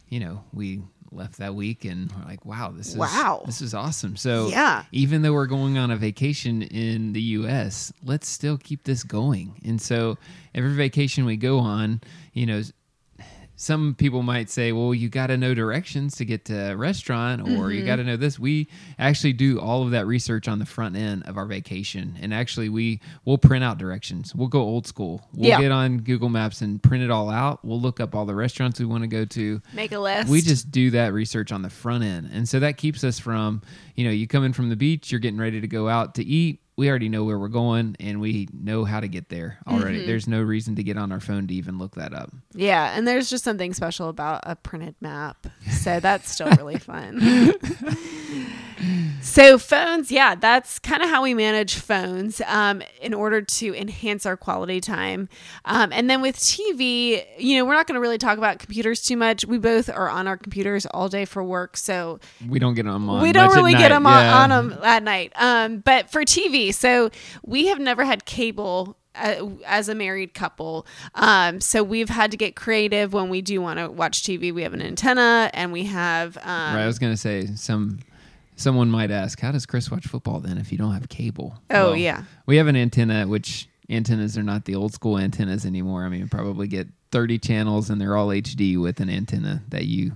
you 0.09 0.19
know 0.19 0.43
we 0.51 0.81
left 1.11 1.37
that 1.37 1.55
week 1.55 1.85
and 1.85 2.11
we're 2.11 2.25
like, 2.25 2.45
wow, 2.45 2.71
this 2.75 2.89
is 2.89 2.97
Wow. 2.97 3.43
this 3.45 3.61
is 3.61 3.73
awesome. 3.73 4.15
So 4.15 4.47
Yeah. 4.49 4.83
even 4.91 5.21
though 5.21 5.33
we're 5.33 5.45
going 5.47 5.77
on 5.77 5.91
a 5.91 5.97
vacation 5.97 6.61
in 6.61 7.13
the 7.13 7.21
U.S., 7.21 7.91
let's 8.03 8.27
still 8.27 8.57
keep 8.57 8.83
this 8.83 9.03
going. 9.03 9.53
And 9.65 9.81
so 9.81 10.17
every 10.53 10.73
vacation 10.73 11.25
we 11.25 11.35
go 11.37 11.59
on, 11.59 12.01
you 12.33 12.45
know. 12.45 12.61
Some 13.61 13.93
people 13.93 14.23
might 14.23 14.49
say, 14.49 14.71
well, 14.71 14.93
you 14.93 15.09
got 15.09 15.27
to 15.27 15.35
know 15.35 15.53
directions 15.53 16.15
to 16.15 16.23
get 16.23 16.45
to 16.45 16.71
a 16.71 16.77
restaurant, 16.77 17.41
or 17.41 17.45
Mm-hmm. 17.45 17.71
you 17.71 17.85
got 17.85 17.97
to 17.97 18.05
know 18.05 18.15
this. 18.15 18.39
We 18.39 18.69
actually 18.97 19.33
do 19.33 19.59
all 19.59 19.83
of 19.83 19.91
that 19.91 20.07
research 20.07 20.47
on 20.47 20.59
the 20.59 20.65
front 20.65 20.95
end 20.95 21.23
of 21.27 21.35
our 21.35 21.45
vacation. 21.45 22.17
And 22.21 22.33
actually, 22.33 22.69
we 22.69 23.01
will 23.25 23.37
print 23.37 23.61
out 23.65 23.77
directions. 23.77 24.33
We'll 24.33 24.47
go 24.47 24.61
old 24.61 24.87
school. 24.87 25.27
We'll 25.33 25.49
Yeah. 25.49 25.59
get 25.59 25.73
on 25.73 25.97
Google 25.97 26.29
Maps 26.29 26.61
and 26.61 26.81
print 26.81 27.03
it 27.03 27.11
all 27.11 27.29
out. 27.29 27.59
We'll 27.65 27.81
look 27.81 27.99
up 27.99 28.15
all 28.15 28.25
the 28.25 28.33
restaurants 28.33 28.79
we 28.79 28.85
want 28.85 29.03
to 29.03 29.07
go 29.09 29.25
to. 29.25 29.61
make 29.73 29.91
a 29.91 29.99
list. 29.99 30.29
We 30.29 30.39
just 30.41 30.71
do 30.71 30.91
that 30.91 31.11
research 31.11 31.51
on 31.51 31.61
the 31.61 31.69
front 31.69 32.05
end. 32.05 32.29
And 32.31 32.47
so 32.47 32.61
that 32.61 32.77
keeps 32.77 33.03
us 33.03 33.19
from, 33.19 33.61
you 33.95 34.05
know, 34.05 34.11
you 34.11 34.25
come 34.25 34.45
in 34.45 34.53
from 34.53 34.69
the 34.69 34.77
beach, 34.77 35.11
you're 35.11 35.19
getting 35.19 35.37
ready 35.37 35.59
to 35.59 35.67
go 35.67 35.89
out 35.89 36.15
to 36.15 36.23
eat. 36.23 36.61
We 36.79 36.89
already 36.89 37.09
know 37.09 37.25
where 37.25 37.37
we're 37.37 37.49
going 37.49 37.97
and 37.99 38.21
we 38.21 38.47
know 38.53 38.85
how 38.85 39.01
to 39.01 39.09
get 39.09 39.27
there 39.27 39.57
already. 39.67 39.97
Mm-hmm. 39.97 40.07
There's 40.07 40.29
no 40.29 40.41
reason 40.41 40.77
to 40.77 40.83
get 40.83 40.97
on 40.97 41.11
our 41.11 41.19
phone 41.19 41.45
to 41.47 41.53
even 41.53 41.77
look 41.77 41.95
that 41.95 42.13
up. 42.13 42.31
yeah. 42.53 42.97
And 42.97 43.05
there's 43.05 43.29
just 43.29 43.43
something 43.43 43.73
special 43.73 44.07
about 44.07 44.39
a 44.43 44.55
printed 44.55 44.95
map. 45.01 45.45
So 45.69 45.99
that's 45.99 46.31
still 46.31 46.49
really 46.51 46.77
fun. 46.79 47.19
So 49.21 49.57
phones, 49.57 50.11
yeah, 50.11 50.35
that's 50.35 50.79
kind 50.79 51.03
of 51.03 51.09
how 51.09 51.23
we 51.23 51.33
manage 51.33 51.75
phones 51.75 52.41
um, 52.47 52.81
in 53.01 53.13
order 53.13 53.41
to 53.41 53.75
enhance 53.75 54.25
our 54.25 54.37
quality 54.37 54.79
time. 54.81 55.29
Um, 55.65 55.91
and 55.91 56.09
then 56.09 56.21
with 56.21 56.37
TV, 56.37 57.23
you 57.37 57.57
know, 57.57 57.65
we're 57.65 57.73
not 57.73 57.87
going 57.87 57.95
to 57.95 58.01
really 58.01 58.17
talk 58.17 58.37
about 58.37 58.59
computers 58.59 59.01
too 59.01 59.17
much. 59.17 59.45
We 59.45 59.57
both 59.57 59.89
are 59.89 60.09
on 60.09 60.27
our 60.27 60.37
computers 60.37 60.85
all 60.87 61.09
day 61.09 61.25
for 61.25 61.43
work, 61.43 61.75
so 61.77 62.19
We 62.47 62.59
don't 62.59 62.73
get 62.75 62.85
them 62.85 63.09
on. 63.09 63.21
we 63.21 63.31
don't 63.31 63.53
really 63.53 63.73
get 63.73 63.89
them 63.89 64.05
Yeah. 64.05 64.37
on, 64.43 64.51
on 64.51 64.69
them 64.69 64.79
at 64.83 65.03
night. 65.03 65.33
Um, 65.35 65.79
but 65.79 66.09
for 66.09 66.23
TV, 66.23 66.73
so 66.73 67.09
we 67.43 67.67
have 67.67 67.79
never 67.79 68.05
had 68.05 68.25
cable. 68.25 68.95
Uh, 69.15 69.49
as 69.65 69.89
a 69.89 69.95
married 69.95 70.33
couple, 70.35 70.85
um, 71.15 71.59
so 71.59 71.83
we've 71.83 72.07
had 72.09 72.29
to 72.31 72.37
get 72.37 72.55
creative 72.55 73.11
when 73.11 73.27
we 73.27 73.41
do 73.41 73.59
want 73.59 73.77
to 73.79 73.89
watch 73.89 74.21
TV. 74.21 74.53
We 74.53 74.61
have 74.61 74.73
an 74.73 74.81
antenna, 74.83 75.49
and 75.53 75.73
we 75.73 75.85
have 75.85 76.37
um, 76.37 76.75
Right, 76.75 76.83
I 76.83 76.85
was 76.85 76.99
gonna 76.99 77.17
say 77.17 77.47
some. 77.55 77.99
Someone 78.59 78.89
might 78.89 79.09
ask, 79.11 79.39
"How 79.39 79.51
does 79.51 79.65
Chris 79.65 79.89
watch 79.89 80.05
football 80.05 80.39
then 80.39 80.57
if 80.57 80.71
you 80.71 80.77
don't 80.77 80.93
have 80.93 81.07
cable?" 81.09 81.61
Oh, 81.69 81.93
yeah. 81.93 82.23
we 82.45 82.57
have 82.57 82.67
an 82.67 82.75
antenna, 82.75 83.25
which 83.27 83.69
antennas 83.89 84.37
are 84.37 84.43
not 84.43 84.65
the 84.65 84.75
old 84.75 84.93
school 84.93 85.17
antennas 85.17 85.65
anymore. 85.65 86.03
I 86.03 86.09
mean, 86.09 86.19
you 86.19 86.27
probably 86.27 86.67
get 86.67 86.87
thirty 87.11 87.39
channels, 87.39 87.89
and 87.89 87.99
they're 88.01 88.15
all 88.17 88.27
HD 88.27 88.79
with 88.79 88.99
an 88.99 89.09
antenna 89.09 89.63
that 89.69 89.85
you. 89.85 90.11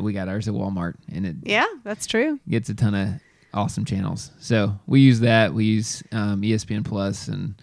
We 0.00 0.12
got 0.12 0.28
ours 0.28 0.46
at 0.46 0.52
Walmart, 0.52 0.96
and 1.10 1.24
it 1.26 1.36
yeah, 1.44 1.64
that's 1.82 2.06
true. 2.06 2.38
gets 2.46 2.68
a 2.68 2.74
ton 2.74 2.94
of 2.94 3.08
awesome 3.54 3.86
channels. 3.86 4.32
So 4.38 4.78
we 4.86 5.00
use 5.00 5.20
that. 5.20 5.54
We 5.54 5.64
use 5.64 6.02
um, 6.12 6.42
ESPN 6.42 6.84
Plus 6.84 7.26
and 7.28 7.54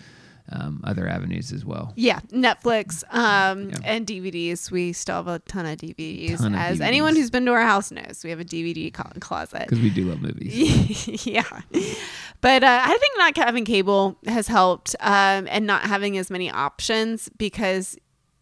um, 0.60 0.82
other 0.84 1.08
avenues 1.08 1.52
as 1.52 1.66
well. 1.66 1.94
Yeah, 1.96 2.20
Netflix 2.32 3.04
um, 3.14 3.70
Yeah. 3.70 3.76
and 3.84 4.08
DVDs. 4.08 4.72
We 4.72 4.94
still 4.94 5.16
have 5.16 5.28
a 5.28 5.40
ton 5.40 5.66
of 5.66 5.78
DVDs. 5.78 6.38
Ton 6.38 6.54
of 6.56 6.60
As 6.60 6.80
DVDs. 6.80 6.82
anyone 6.86 7.16
who's 7.16 7.30
been 7.30 7.46
to 7.46 7.52
our 7.52 7.62
house 7.62 7.92
knows, 7.92 8.22
we 8.24 8.30
have 8.30 8.40
a 8.40 8.46
DVD 8.46 8.92
closet. 9.20 9.60
Because 9.60 9.80
we 9.80 9.90
do 9.90 10.06
love 10.06 10.22
movies. 10.22 11.26
yeah. 11.28 11.44
But 12.42 12.64
uh, 12.64 12.82
I 12.84 12.98
think 12.98 13.18
not 13.18 13.38
having 13.38 13.66
cable 13.66 14.18
has 14.28 14.48
helped 14.48 14.96
um, 15.00 15.48
and 15.50 15.66
not 15.66 15.82
having 15.84 16.18
as 16.18 16.30
many 16.30 16.50
options 16.52 17.30
because 17.38 17.98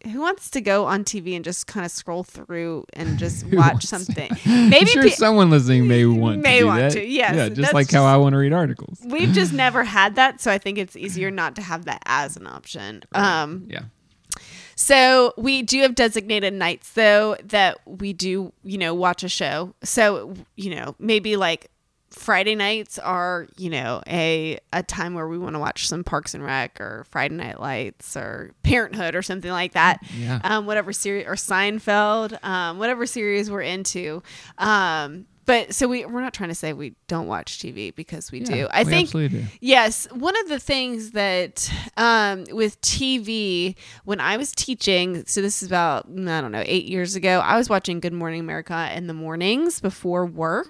who 0.06 0.20
wants 0.20 0.50
to 0.50 0.60
go 0.60 0.84
on 0.86 1.04
TV 1.04 1.34
and 1.36 1.44
just 1.44 1.66
kind 1.66 1.84
of 1.86 1.92
scroll 1.92 2.22
through 2.24 2.84
and 2.92 3.18
just 3.24 3.44
watch 3.46 3.84
something? 3.84 4.30
I'm 4.46 4.70
Maybe 4.70 4.86
sure 4.86 5.02
pe- 5.04 5.10
someone 5.10 5.50
listening 5.50 5.86
may 5.88 6.04
want 6.24 6.40
May 6.40 6.60
to 6.60 6.64
want 6.66 6.78
that. 6.80 6.92
to, 6.92 7.06
yes. 7.06 7.34
Yeah, 7.34 7.48
just 7.48 7.72
like 7.74 7.90
how 7.90 8.04
I 8.04 8.16
want 8.16 8.32
to 8.34 8.38
read 8.38 8.52
articles. 8.52 9.00
we've 9.04 9.32
just 9.32 9.52
never 9.52 9.84
had 9.84 10.16
that. 10.16 10.40
So 10.40 10.50
I 10.50 10.58
think 10.58 10.78
it's 10.78 10.96
easier 10.96 11.30
not 11.30 11.56
to 11.56 11.62
have 11.62 11.84
that 11.86 12.02
as 12.06 12.36
an 12.36 12.46
option. 12.46 13.02
Um, 13.12 13.66
Yeah. 13.68 13.82
So 14.76 15.32
we 15.36 15.62
do 15.62 15.82
have 15.82 15.94
designated 15.94 16.52
nights 16.52 16.90
though 16.94 17.36
that 17.44 17.78
we 17.86 18.12
do, 18.12 18.52
you 18.64 18.76
know, 18.78 18.92
watch 18.92 19.22
a 19.22 19.28
show. 19.28 19.74
So, 19.84 20.34
you 20.56 20.74
know, 20.74 20.96
maybe 20.98 21.36
like 21.36 21.70
Friday 22.14 22.54
nights 22.54 22.98
are, 22.98 23.48
you 23.56 23.68
know, 23.70 24.02
a 24.06 24.58
a 24.72 24.82
time 24.82 25.14
where 25.14 25.28
we 25.28 25.36
want 25.38 25.54
to 25.54 25.58
watch 25.58 25.88
some 25.88 26.04
Parks 26.04 26.34
and 26.34 26.42
Rec 26.44 26.80
or 26.80 27.04
Friday 27.10 27.34
Night 27.34 27.60
Lights 27.60 28.16
or 28.16 28.52
Parenthood 28.62 29.14
or 29.14 29.22
something 29.22 29.50
like 29.50 29.72
that. 29.72 30.00
Yeah. 30.16 30.40
Um, 30.44 30.66
whatever 30.66 30.92
series 30.92 31.26
or 31.26 31.34
Seinfeld, 31.34 32.42
um, 32.44 32.78
whatever 32.78 33.06
series 33.06 33.50
we're 33.50 33.62
into. 33.62 34.22
Um, 34.58 35.26
but 35.46 35.74
so 35.74 35.86
we 35.88 36.06
we're 36.06 36.22
not 36.22 36.32
trying 36.32 36.48
to 36.48 36.54
say 36.54 36.72
we 36.72 36.94
don't 37.06 37.26
watch 37.26 37.58
TV 37.58 37.94
because 37.94 38.32
we 38.32 38.38
Yeah, 38.40 38.46
do. 38.46 38.68
I 38.70 38.84
we 38.84 38.90
think 38.90 39.08
absolutely 39.08 39.40
do. 39.40 39.46
Yes, 39.60 40.06
one 40.10 40.34
of 40.40 40.48
the 40.48 40.58
things 40.58 41.10
that 41.10 41.70
um, 41.98 42.44
with 42.50 42.80
TV, 42.80 43.76
when 44.06 44.20
I 44.20 44.38
was 44.38 44.52
teaching, 44.52 45.24
so 45.26 45.42
this 45.42 45.62
is 45.62 45.68
about 45.68 46.06
I 46.06 46.40
don't 46.40 46.50
know 46.50 46.62
eight 46.64 46.86
years 46.86 47.14
ago, 47.14 47.40
I 47.40 47.58
was 47.58 47.68
watching 47.68 48.00
Good 48.00 48.14
Morning 48.14 48.40
America 48.40 48.90
in 48.94 49.06
the 49.06 49.12
mornings 49.12 49.80
before 49.80 50.24
work, 50.24 50.68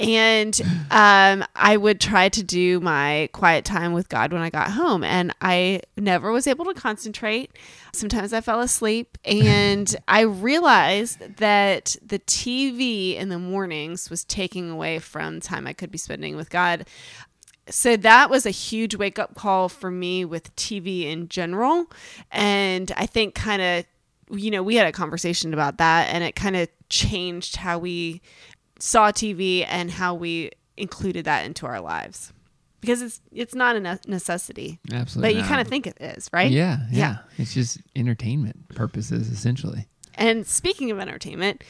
and 0.00 0.58
um, 0.90 1.44
I 1.54 1.76
would 1.76 2.00
try 2.00 2.30
to 2.30 2.42
do 2.42 2.80
my 2.80 3.28
quiet 3.32 3.64
time 3.64 3.92
with 3.92 4.08
God 4.08 4.32
when 4.32 4.40
I 4.40 4.48
got 4.48 4.70
home, 4.70 5.04
and 5.04 5.34
I 5.40 5.82
never 5.96 6.32
was 6.32 6.46
able 6.46 6.64
to 6.64 6.74
concentrate. 6.74 7.52
Sometimes 7.92 8.32
I 8.32 8.40
fell 8.40 8.60
asleep, 8.60 9.18
and 9.24 9.94
I 10.08 10.22
realized 10.22 11.36
that 11.36 11.96
the 12.02 12.18
TV 12.20 13.14
in 13.16 13.28
the 13.28 13.38
mornings 13.38 14.08
was 14.08 14.24
taking 14.24 14.70
away 14.70 14.98
from 14.98 15.40
time 15.40 15.66
I 15.66 15.74
could 15.74 15.90
be 15.90 15.98
spending 15.98 16.34
with 16.34 16.48
God 16.48 16.86
so 17.68 17.96
that 17.98 18.30
was 18.30 18.46
a 18.46 18.50
huge 18.50 18.96
wake 18.96 19.18
up 19.18 19.36
call 19.36 19.68
for 19.68 19.90
me 19.92 20.24
with 20.24 20.54
TV 20.56 21.04
in 21.04 21.28
general. 21.28 21.86
And 22.32 22.90
I 22.96 23.06
think 23.06 23.36
kind 23.36 23.62
of, 23.62 23.84
you 24.36 24.50
know, 24.50 24.62
we 24.62 24.74
had 24.74 24.88
a 24.88 24.92
conversation 24.92 25.54
about 25.54 25.78
that 25.78 26.12
and 26.12 26.24
it 26.24 26.34
kind 26.34 26.56
of 26.56 26.68
changed 26.88 27.56
how 27.56 27.78
we 27.78 28.22
saw 28.80 29.10
TV 29.12 29.64
and 29.68 29.90
how 29.90 30.14
we 30.14 30.50
included 30.76 31.24
that 31.26 31.44
into 31.46 31.66
our 31.66 31.80
lives. 31.80 32.32
Because 32.80 33.02
it's 33.02 33.20
it's 33.30 33.54
not 33.54 33.76
a 33.76 34.00
necessity, 34.06 34.80
Absolutely. 34.90 35.34
but 35.34 35.38
you 35.38 35.46
kind 35.46 35.60
of 35.60 35.68
think 35.68 35.86
it 35.86 35.98
is, 36.00 36.30
right? 36.32 36.50
Yeah, 36.50 36.78
yeah, 36.90 36.98
Yeah. 36.98 37.16
It's 37.36 37.52
just 37.52 37.78
entertainment 37.94 38.68
purposes, 38.70 39.28
essentially. 39.28 39.86
And 40.14 40.46
speaking 40.46 40.90
of 40.90 40.98
entertainment, 40.98 41.62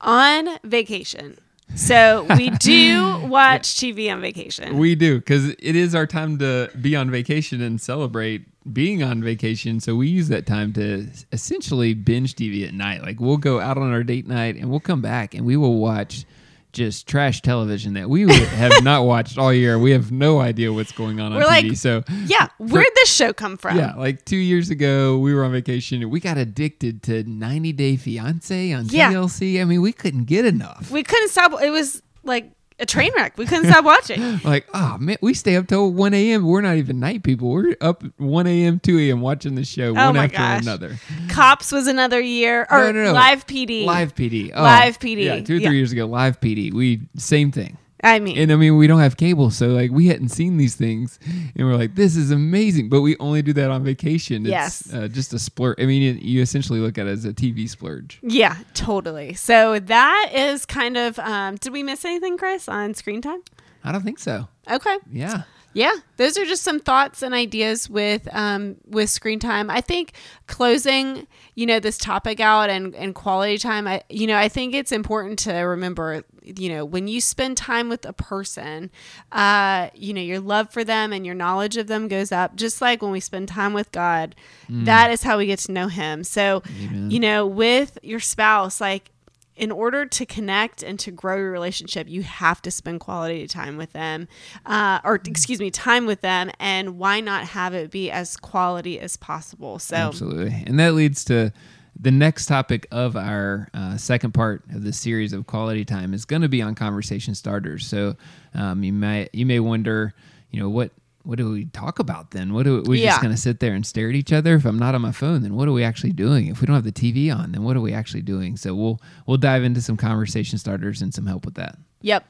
on 0.00 0.48
vacation. 0.64 1.38
So 1.76 2.26
we 2.36 2.50
do 2.58 3.18
watch 3.26 3.74
TV 3.76 4.12
on 4.12 4.20
vacation. 4.20 4.76
We 4.78 4.96
do 4.96 5.18
because 5.20 5.50
it 5.50 5.76
is 5.76 5.94
our 5.94 6.06
time 6.06 6.38
to 6.38 6.68
be 6.80 6.96
on 6.96 7.10
vacation 7.12 7.60
and 7.62 7.80
celebrate 7.80 8.44
being 8.72 9.02
on 9.04 9.22
vacation. 9.22 9.78
So 9.78 9.94
we 9.94 10.08
use 10.08 10.28
that 10.28 10.46
time 10.46 10.72
to 10.72 11.06
essentially 11.32 11.94
binge 11.94 12.34
TV 12.34 12.66
at 12.66 12.74
night. 12.74 13.02
Like 13.02 13.20
we'll 13.20 13.36
go 13.36 13.60
out 13.60 13.78
on 13.78 13.92
our 13.92 14.02
date 14.02 14.26
night 14.26 14.56
and 14.56 14.68
we'll 14.68 14.80
come 14.80 15.00
back 15.00 15.34
and 15.34 15.46
we 15.46 15.56
will 15.56 15.78
watch 15.78 16.24
just 16.72 17.06
trash 17.08 17.42
television 17.42 17.94
that 17.94 18.08
we 18.08 18.22
have 18.32 18.72
not 18.82 19.04
watched 19.04 19.38
all 19.38 19.52
year. 19.52 19.78
We 19.78 19.90
have 19.92 20.12
no 20.12 20.40
idea 20.40 20.72
what's 20.72 20.92
going 20.92 21.20
on 21.20 21.32
on 21.32 21.38
We're 21.38 21.44
TV. 21.46 21.68
like, 21.70 21.76
so 21.76 22.02
yeah, 22.26 22.48
where'd 22.58 22.86
this 22.94 23.12
show 23.12 23.32
come 23.32 23.56
from? 23.56 23.76
yeah, 23.76 23.94
like 23.94 24.24
two 24.24 24.36
years 24.36 24.70
ago, 24.70 25.18
we 25.18 25.34
were 25.34 25.44
on 25.44 25.52
vacation. 25.52 26.08
We 26.10 26.20
got 26.20 26.38
addicted 26.38 27.02
to 27.04 27.24
90 27.24 27.72
Day 27.72 27.96
Fiance 27.96 28.72
on 28.72 28.86
Yeah. 28.88 29.12
TLC. 29.12 29.60
I 29.60 29.64
mean, 29.64 29.82
we 29.82 29.92
couldn't 29.92 30.24
get 30.24 30.44
enough. 30.44 30.90
We 30.90 31.02
couldn't 31.02 31.28
stop. 31.30 31.60
It 31.62 31.70
was 31.70 32.02
like 32.24 32.50
a 32.80 32.86
train 32.86 33.12
wreck. 33.16 33.36
We 33.38 33.46
couldn't 33.46 33.70
stop 33.70 33.84
watching. 33.84 34.40
Like, 34.44 34.66
oh 34.74 34.96
man, 34.98 35.16
we 35.20 35.34
stay 35.34 35.56
up 35.56 35.66
till 35.68 35.92
1 35.92 36.14
a.m. 36.14 36.46
We're 36.46 36.60
not 36.62 36.76
even 36.76 36.98
night 36.98 37.22
people. 37.22 37.50
We're 37.50 37.76
up 37.80 38.02
1 38.18 38.46
a.m., 38.46 38.80
2 38.80 38.98
a.m. 38.98 39.20
watching 39.20 39.54
the 39.54 39.64
show 39.64 39.88
oh 39.90 39.92
one 39.94 40.06
Oh 40.08 40.12
my 40.14 40.24
after 40.24 40.36
gosh. 40.38 40.62
another. 40.62 40.98
Cops 41.28 41.70
was 41.72 41.86
another 41.86 42.20
year, 42.20 42.66
or 42.70 42.78
No, 42.78 42.92
no, 42.92 43.04
no. 43.04 43.12
Live 43.12 43.46
PD. 43.46 43.84
Live 43.84 44.14
PD. 44.14 44.50
Oh, 44.54 44.62
Live 44.62 44.98
PD. 44.98 45.24
Yeah, 45.24 45.34
two 45.36 45.40
or 45.40 45.44
three 45.58 45.58
Yeah. 45.60 45.70
years 45.70 45.92
ago, 45.92 46.06
live 46.06 46.40
PD. 46.40 46.72
We, 46.72 47.02
same 47.16 47.52
thing. 47.52 47.76
I 48.02 48.18
mean, 48.18 48.38
And 48.38 48.50
I 48.52 48.56
mean, 48.56 48.76
we 48.76 48.86
don't 48.86 49.00
have 49.00 49.16
cable, 49.16 49.50
so 49.50 49.68
like 49.68 49.90
we 49.90 50.06
hadn't 50.06 50.30
seen 50.30 50.56
these 50.56 50.74
things, 50.74 51.18
and 51.56 51.66
we're 51.66 51.76
like, 51.76 51.94
"This 51.94 52.16
is 52.16 52.30
amazing!" 52.30 52.88
But 52.88 53.02
we 53.02 53.16
only 53.18 53.42
do 53.42 53.52
that 53.54 53.70
on 53.70 53.84
vacation. 53.84 54.46
It's, 54.46 54.50
Yes. 54.50 54.92
uh, 54.94 55.08
just 55.08 55.34
a 55.34 55.38
splurge. 55.38 55.76
I 55.78 55.86
mean, 55.86 56.02
you- 56.02 56.20
you 56.36 56.42
essentially 56.42 56.80
look 56.80 56.96
at 56.98 57.06
it 57.06 57.10
as 57.10 57.24
a 57.24 57.32
TV 57.32 57.66
splurge. 57.68 58.18
yeah, 58.22 58.56
totally. 58.74 59.34
So 59.34 59.78
that 59.80 60.30
is 60.34 60.64
kind 60.66 60.96
of. 60.96 61.18
Um, 61.18 61.56
did 61.56 61.72
we 61.72 61.82
miss 61.82 62.04
anything, 62.04 62.38
Chris, 62.38 62.68
on 62.68 62.94
screen 62.94 63.20
time? 63.20 63.40
I 63.84 63.92
don't 63.92 64.02
think 64.02 64.18
so. 64.18 64.48
Okay. 64.70 64.96
Yeah, 65.12 65.42
Yeah, 65.72 65.94
those 66.16 66.36
are 66.36 66.44
just 66.44 66.62
some 66.62 66.80
thoughts 66.80 67.22
and 67.22 67.32
ideas 67.32 67.88
with 67.88 68.28
um, 68.34 68.76
with 68.86 69.08
screen 69.08 69.38
time. 69.38 69.70
I 69.70 69.80
think 69.80 70.12
closing, 70.48 71.28
you 71.54 71.64
know, 71.64 71.78
this 71.78 71.96
topic 71.96 72.40
out 72.40 72.70
and, 72.70 72.94
and 72.96 73.14
quality 73.14 73.56
time. 73.56 73.86
I 73.86 74.02
you 74.08 74.26
know, 74.26 74.36
I 74.36 74.48
think 74.48 74.74
it's 74.74 74.90
important 74.90 75.38
to 75.40 75.52
remember, 75.52 76.24
you 76.42 76.70
know, 76.70 76.84
when 76.84 77.06
you 77.06 77.20
spend 77.20 77.56
time 77.56 77.88
with 77.88 78.04
a 78.04 78.12
person, 78.12 78.90
uh, 79.30 79.90
you 79.94 80.12
know, 80.12 80.20
your 80.20 80.40
love 80.40 80.72
for 80.72 80.82
them 80.82 81.12
and 81.12 81.24
your 81.24 81.36
knowledge 81.36 81.76
of 81.76 81.86
them 81.86 82.08
goes 82.08 82.32
up. 82.32 82.56
Just 82.56 82.80
like 82.80 83.00
when 83.00 83.12
we 83.12 83.20
spend 83.20 83.48
time 83.48 83.72
with 83.72 83.92
God, 83.92 84.34
that 84.68 85.12
is 85.12 85.22
how 85.22 85.38
we 85.38 85.46
get 85.46 85.60
to 85.60 85.72
know 85.72 85.86
Him. 85.86 86.24
So, 86.24 86.62
Amen. 86.82 87.10
you 87.12 87.20
know, 87.20 87.46
with 87.46 87.96
your 88.02 88.20
spouse, 88.20 88.80
like 88.80 89.12
in 89.60 89.70
order 89.70 90.06
to 90.06 90.24
connect 90.24 90.82
and 90.82 90.98
to 90.98 91.10
grow 91.10 91.36
your 91.36 91.52
relationship, 91.52 92.08
you 92.08 92.22
have 92.22 92.62
to 92.62 92.70
spend 92.70 92.98
quality 92.98 93.46
time 93.46 93.76
with 93.76 93.92
them, 93.92 94.26
uh, 94.64 95.00
or 95.04 95.16
excuse 95.16 95.60
me, 95.60 95.70
time 95.70 96.06
with 96.06 96.22
them. 96.22 96.50
And 96.58 96.96
why 96.98 97.20
not 97.20 97.44
have 97.44 97.74
it 97.74 97.90
be 97.90 98.10
as 98.10 98.38
quality 98.38 98.98
as 98.98 99.18
possible? 99.18 99.78
So, 99.78 99.96
absolutely. 99.96 100.64
And 100.66 100.80
that 100.80 100.94
leads 100.94 101.24
to 101.26 101.52
the 101.94 102.10
next 102.10 102.46
topic 102.46 102.86
of 102.90 103.16
our 103.16 103.68
uh, 103.74 103.98
second 103.98 104.32
part 104.32 104.64
of 104.72 104.82
the 104.82 104.94
series 104.94 105.34
of 105.34 105.46
quality 105.46 105.84
time 105.84 106.14
is 106.14 106.24
going 106.24 106.40
to 106.40 106.48
be 106.48 106.62
on 106.62 106.74
conversation 106.74 107.34
starters. 107.34 107.86
So 107.86 108.16
um, 108.54 108.82
you 108.82 108.94
might 108.94 109.28
you 109.34 109.44
may 109.44 109.60
wonder, 109.60 110.14
you 110.50 110.60
know, 110.60 110.70
what 110.70 110.90
what 111.22 111.36
do 111.38 111.50
we 111.50 111.66
talk 111.66 111.98
about 111.98 112.30
then? 112.30 112.52
What 112.54 112.64
do 112.64 112.82
we 112.86 113.00
Yeah. 113.02 113.10
just 113.10 113.22
going 113.22 113.34
to 113.34 113.40
sit 113.40 113.60
there 113.60 113.74
and 113.74 113.84
stare 113.86 114.08
at 114.08 114.14
each 114.14 114.32
other? 114.32 114.54
If 114.56 114.64
I'm 114.64 114.78
not 114.78 114.94
on 114.94 115.02
my 115.02 115.12
phone, 115.12 115.42
then 115.42 115.54
what 115.54 115.68
are 115.68 115.72
we 115.72 115.84
actually 115.84 116.12
doing? 116.12 116.46
If 116.48 116.60
we 116.60 116.66
don't 116.66 116.74
have 116.74 116.84
the 116.84 116.92
TV 116.92 117.30
on, 117.34 117.52
then 117.52 117.62
what 117.62 117.76
are 117.76 117.80
we 117.80 117.92
actually 117.92 118.22
doing? 118.22 118.56
So 118.56 118.74
we'll 118.74 119.00
we'll 119.26 119.36
dive 119.36 119.62
into 119.64 119.80
some 119.82 119.96
conversation 119.96 120.58
starters 120.58 121.02
and 121.02 121.12
some 121.12 121.26
help 121.26 121.44
with 121.44 121.54
that. 121.54 121.76
yep. 122.00 122.24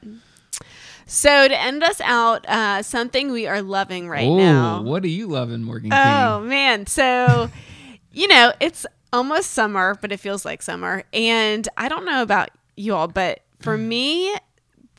So 1.07 1.47
to 1.47 1.59
end 1.61 1.83
us 1.83 1.99
out, 2.01 2.47
uh, 2.47 2.83
something 2.83 3.31
we 3.31 3.45
are 3.47 3.61
loving 3.61 4.07
right 4.07 4.27
oh, 4.27 4.37
now. 4.37 4.81
what 4.81 5.03
are 5.03 5.07
you 5.09 5.27
loving, 5.27 5.61
Morgann 5.63 5.89
King? 5.89 5.91
Oh 5.93 6.41
man, 6.41 6.85
so 6.87 7.49
you 8.13 8.27
know 8.27 8.53
it's 8.59 8.85
almost 9.11 9.51
summer, 9.51 9.97
but 9.99 10.11
it 10.11 10.17
feels 10.21 10.45
like 10.45 10.61
summer, 10.61 11.03
and 11.11 11.67
I 11.75 11.89
don't 11.89 12.05
know 12.05 12.21
about 12.21 12.49
you 12.77 12.93
all, 12.95 13.07
but 13.07 13.41
for 13.59 13.77
me, 13.77 14.33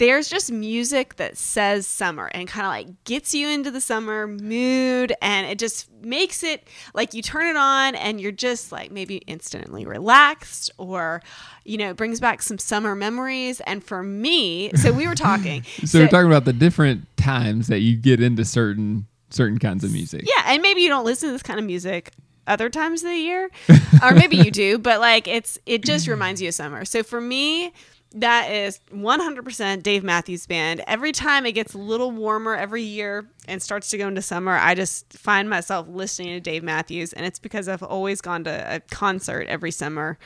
there's 0.02 0.28
just 0.28 0.50
music 0.50 1.14
that 1.14 1.36
says 1.38 1.86
summer 1.86 2.28
and 2.34 2.48
kind 2.48 2.66
of 2.66 2.70
like 2.70 3.04
gets 3.04 3.32
you 3.32 3.48
into 3.48 3.70
the 3.70 3.80
summer 3.80 4.26
mood, 4.26 5.12
and 5.22 5.46
it 5.46 5.60
just 5.60 5.88
makes 6.02 6.42
it 6.42 6.66
like 6.92 7.14
you 7.14 7.22
turn 7.22 7.46
it 7.46 7.54
on 7.54 7.94
and 7.94 8.20
you're 8.20 8.32
just 8.32 8.72
like 8.72 8.90
maybe 8.90 9.18
instantly 9.28 9.86
relaxed, 9.86 10.72
or 10.76 11.22
you 11.64 11.78
know, 11.78 11.90
it 11.90 11.96
brings 11.96 12.18
back 12.18 12.42
some 12.42 12.58
summer 12.58 12.96
memories. 12.96 13.60
And 13.60 13.84
for 13.84 14.02
me, 14.02 14.72
so 14.74 14.92
we 14.92 15.06
were 15.06 15.14
talking, 15.14 15.62
So, 15.84 16.00
we're 16.00 16.08
talking 16.08 16.26
about 16.26 16.46
the 16.46 16.52
different 16.52 17.06
times 17.16 17.68
that 17.68 17.78
you 17.78 17.96
get 17.96 18.20
into 18.20 18.44
certain 18.44 19.06
certain 19.30 19.60
kinds 19.60 19.84
of 19.84 19.92
music. 19.92 20.24
Yeah, 20.24 20.46
and 20.46 20.62
maybe 20.62 20.80
you 20.80 20.88
don't 20.88 21.04
listen 21.04 21.28
to 21.28 21.32
this 21.32 21.44
kind 21.44 21.60
of 21.60 21.64
music 21.64 22.10
other 22.48 22.68
times 22.68 23.04
of 23.04 23.10
the 23.10 23.16
year, 23.16 23.52
or 24.02 24.14
maybe 24.14 24.36
you 24.36 24.50
do, 24.50 24.78
but 24.78 24.98
like 24.98 25.28
it's 25.28 25.60
it 25.64 25.84
just 25.84 26.08
reminds 26.08 26.42
you 26.42 26.48
of 26.48 26.54
summer. 26.54 26.84
So 26.84 27.04
for 27.04 27.20
me, 27.20 27.72
that 28.12 28.50
is 28.50 28.80
100% 28.92 29.82
Dave 29.82 30.04
Matthews 30.04 30.46
Band. 30.46 30.82
Every 30.86 31.12
time 31.12 31.46
it 31.46 31.52
gets 31.52 31.74
a 31.74 31.78
little 31.78 32.10
warmer 32.10 32.54
every 32.54 32.82
year 32.82 33.26
and 33.48 33.62
starts 33.62 33.90
to 33.90 33.98
go 33.98 34.08
into 34.08 34.22
summer, 34.22 34.52
I 34.52 34.74
just 34.74 35.12
find 35.12 35.48
myself 35.48 35.86
listening 35.88 36.34
to 36.34 36.40
Dave 36.40 36.62
Matthews, 36.62 37.12
and 37.12 37.26
it's 37.26 37.38
because 37.38 37.68
I've 37.68 37.82
always 37.82 38.20
gone 38.20 38.44
to 38.44 38.76
a 38.76 38.80
concert 38.80 39.48
every 39.48 39.70
summer. 39.70 40.18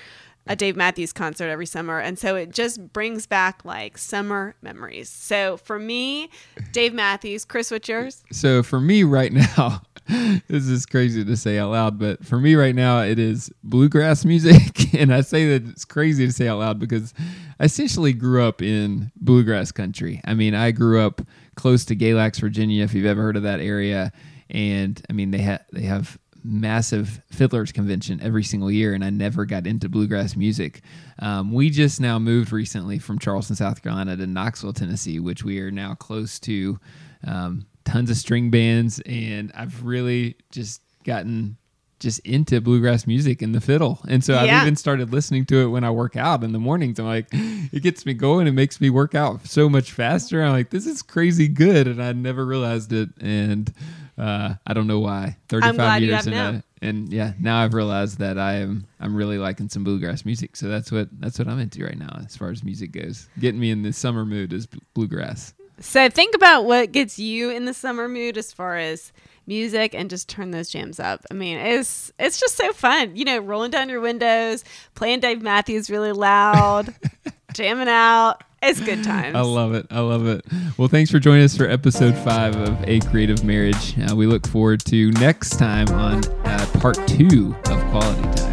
A 0.46 0.56
Dave 0.56 0.76
Matthews 0.76 1.12
concert 1.12 1.48
every 1.48 1.66
summer. 1.66 1.98
And 1.98 2.18
so 2.18 2.36
it 2.36 2.52
just 2.52 2.92
brings 2.92 3.26
back 3.26 3.64
like 3.64 3.98
summer 3.98 4.54
memories. 4.62 5.08
So 5.08 5.56
for 5.56 5.78
me, 5.78 6.30
Dave 6.72 6.94
Matthews, 6.94 7.44
Chris, 7.44 7.70
what's 7.70 7.88
yours? 7.88 8.24
So 8.32 8.62
for 8.62 8.80
me 8.80 9.02
right 9.02 9.32
now, 9.56 9.82
this 10.06 10.68
is 10.68 10.86
crazy 10.86 11.24
to 11.24 11.36
say 11.36 11.58
out 11.58 11.72
loud, 11.72 11.98
but 11.98 12.24
for 12.24 12.38
me 12.38 12.54
right 12.54 12.74
now, 12.74 13.00
it 13.00 13.18
is 13.18 13.50
bluegrass 13.62 14.24
music. 14.24 14.62
And 14.96 15.12
I 15.12 15.20
say 15.20 15.46
that 15.50 15.68
it's 15.68 15.84
crazy 15.84 16.24
to 16.26 16.32
say 16.32 16.48
out 16.48 16.58
loud 16.58 16.78
because 16.78 17.12
I 17.60 17.64
essentially 17.64 18.14
grew 18.14 18.42
up 18.42 18.62
in 18.62 19.12
bluegrass 19.16 19.70
country. 19.70 20.22
I 20.24 20.32
mean, 20.32 20.54
I 20.54 20.70
grew 20.70 21.04
up 21.04 21.20
close 21.54 21.84
to 21.86 21.96
Galax, 21.96 22.40
Virginia, 22.40 22.82
if 22.82 22.94
you've 22.94 23.04
ever 23.04 23.20
heard 23.20 23.36
of 23.36 23.42
that 23.42 23.60
area. 23.60 24.12
And 24.48 25.02
I 25.10 25.12
mean, 25.12 25.32
they 25.32 25.38
have 25.38 25.64
they 25.70 25.82
have 25.82 26.18
massive 26.46 27.20
fiddlers 27.30 27.72
convention 27.72 28.20
every 28.22 28.44
single 28.44 28.70
year, 28.70 28.94
and 28.94 29.04
I 29.04 29.10
never 29.10 29.44
got 29.44 29.66
into 29.66 29.88
bluegrass 29.88 30.36
music. 30.36 30.82
Um, 31.18 31.52
we 31.52 31.70
just 31.70 32.00
now 32.00 32.18
moved 32.18 32.52
recently 32.52 32.98
from 32.98 33.18
Charleston, 33.18 33.56
South 33.56 33.82
Carolina, 33.82 34.16
to 34.16 34.26
Knoxville, 34.26 34.72
Tennessee, 34.72 35.18
which 35.18 35.44
we 35.44 35.60
are 35.60 35.70
now 35.70 35.94
close 35.94 36.38
to. 36.40 36.78
Um, 37.26 37.66
tons 37.84 38.10
of 38.10 38.16
string 38.16 38.50
bands, 38.50 39.00
and 39.00 39.52
I've 39.54 39.84
really 39.84 40.36
just 40.50 40.82
gotten 41.04 41.56
just 41.98 42.20
into 42.20 42.60
bluegrass 42.60 43.06
music 43.06 43.40
and 43.40 43.54
the 43.54 43.60
fiddle. 43.60 44.00
And 44.06 44.22
so 44.22 44.36
I've 44.36 44.62
even 44.62 44.76
started 44.76 45.12
listening 45.12 45.46
to 45.46 45.62
it 45.62 45.68
when 45.68 45.82
I 45.82 45.90
work 45.90 46.14
out 46.14 46.44
in 46.44 46.52
the 46.52 46.58
mornings. 46.58 46.98
I'm 46.98 47.06
like, 47.06 47.28
it 47.32 47.82
gets 47.82 48.04
me 48.04 48.12
going. 48.12 48.46
It 48.46 48.52
makes 48.52 48.80
me 48.80 48.90
work 48.90 49.14
out 49.14 49.46
so 49.46 49.68
much 49.68 49.92
faster. 49.92 50.42
I'm 50.42 50.52
like, 50.52 50.70
this 50.70 50.86
is 50.86 51.02
crazy 51.02 51.48
good. 51.48 51.86
And 51.86 52.02
I 52.02 52.12
never 52.12 52.44
realized 52.44 52.92
it. 52.92 53.08
And 53.18 53.72
uh, 54.18 54.54
I 54.66 54.74
don't 54.74 54.86
know 54.86 55.00
why. 55.00 55.36
35 55.48 55.74
glad 55.74 56.02
years 56.02 56.14
have 56.16 56.26
in 56.26 56.32
now. 56.32 56.50
a 56.50 56.62
and 56.82 57.12
yeah, 57.12 57.32
now 57.40 57.62
I've 57.62 57.74
realized 57.74 58.18
that 58.18 58.38
I 58.38 58.54
am 58.56 58.86
I'm 59.00 59.16
really 59.16 59.38
liking 59.38 59.68
some 59.68 59.84
bluegrass 59.84 60.24
music. 60.24 60.56
So 60.56 60.68
that's 60.68 60.92
what 60.92 61.08
that's 61.20 61.38
what 61.38 61.48
I'm 61.48 61.58
into 61.58 61.84
right 61.84 61.98
now 61.98 62.20
as 62.24 62.36
far 62.36 62.50
as 62.50 62.62
music 62.62 62.92
goes. 62.92 63.28
Getting 63.38 63.60
me 63.60 63.70
in 63.70 63.82
the 63.82 63.92
summer 63.92 64.24
mood 64.24 64.52
is 64.52 64.66
bluegrass. 64.94 65.54
So 65.80 66.08
think 66.08 66.34
about 66.34 66.64
what 66.64 66.92
gets 66.92 67.18
you 67.18 67.50
in 67.50 67.66
the 67.66 67.74
summer 67.74 68.08
mood 68.08 68.38
as 68.38 68.52
far 68.52 68.76
as 68.76 69.12
music 69.46 69.94
and 69.94 70.10
just 70.10 70.28
turn 70.28 70.50
those 70.50 70.70
jams 70.70 70.98
up. 70.98 71.24
I 71.30 71.34
mean, 71.34 71.58
it's 71.58 72.12
it's 72.18 72.40
just 72.40 72.56
so 72.56 72.72
fun. 72.72 73.16
You 73.16 73.24
know, 73.24 73.38
rolling 73.38 73.70
down 73.70 73.88
your 73.88 74.00
windows, 74.00 74.64
playing 74.94 75.20
Dave 75.20 75.42
Matthews 75.42 75.90
really 75.90 76.12
loud, 76.12 76.94
jamming 77.56 77.88
out. 77.88 78.42
It's 78.62 78.80
good 78.80 79.02
times. 79.04 79.34
I 79.36 79.40
love 79.40 79.74
it. 79.74 79.86
I 79.90 80.00
love 80.00 80.26
it. 80.26 80.44
Well, 80.76 80.88
thanks 80.88 81.10
for 81.10 81.18
joining 81.18 81.44
us 81.44 81.56
for 81.56 81.68
episode 81.68 82.16
five 82.18 82.56
of 82.56 82.82
A 82.88 83.00
Creative 83.00 83.42
Marriage. 83.44 83.94
Uh, 83.98 84.14
we 84.16 84.26
look 84.26 84.46
forward 84.46 84.80
to 84.86 85.10
next 85.12 85.58
time 85.58 85.88
on 85.88 86.24
uh, 86.44 86.66
part 86.80 86.96
two 87.06 87.54
of 87.70 87.80
Quality 87.90 88.22
Time. 88.22 88.45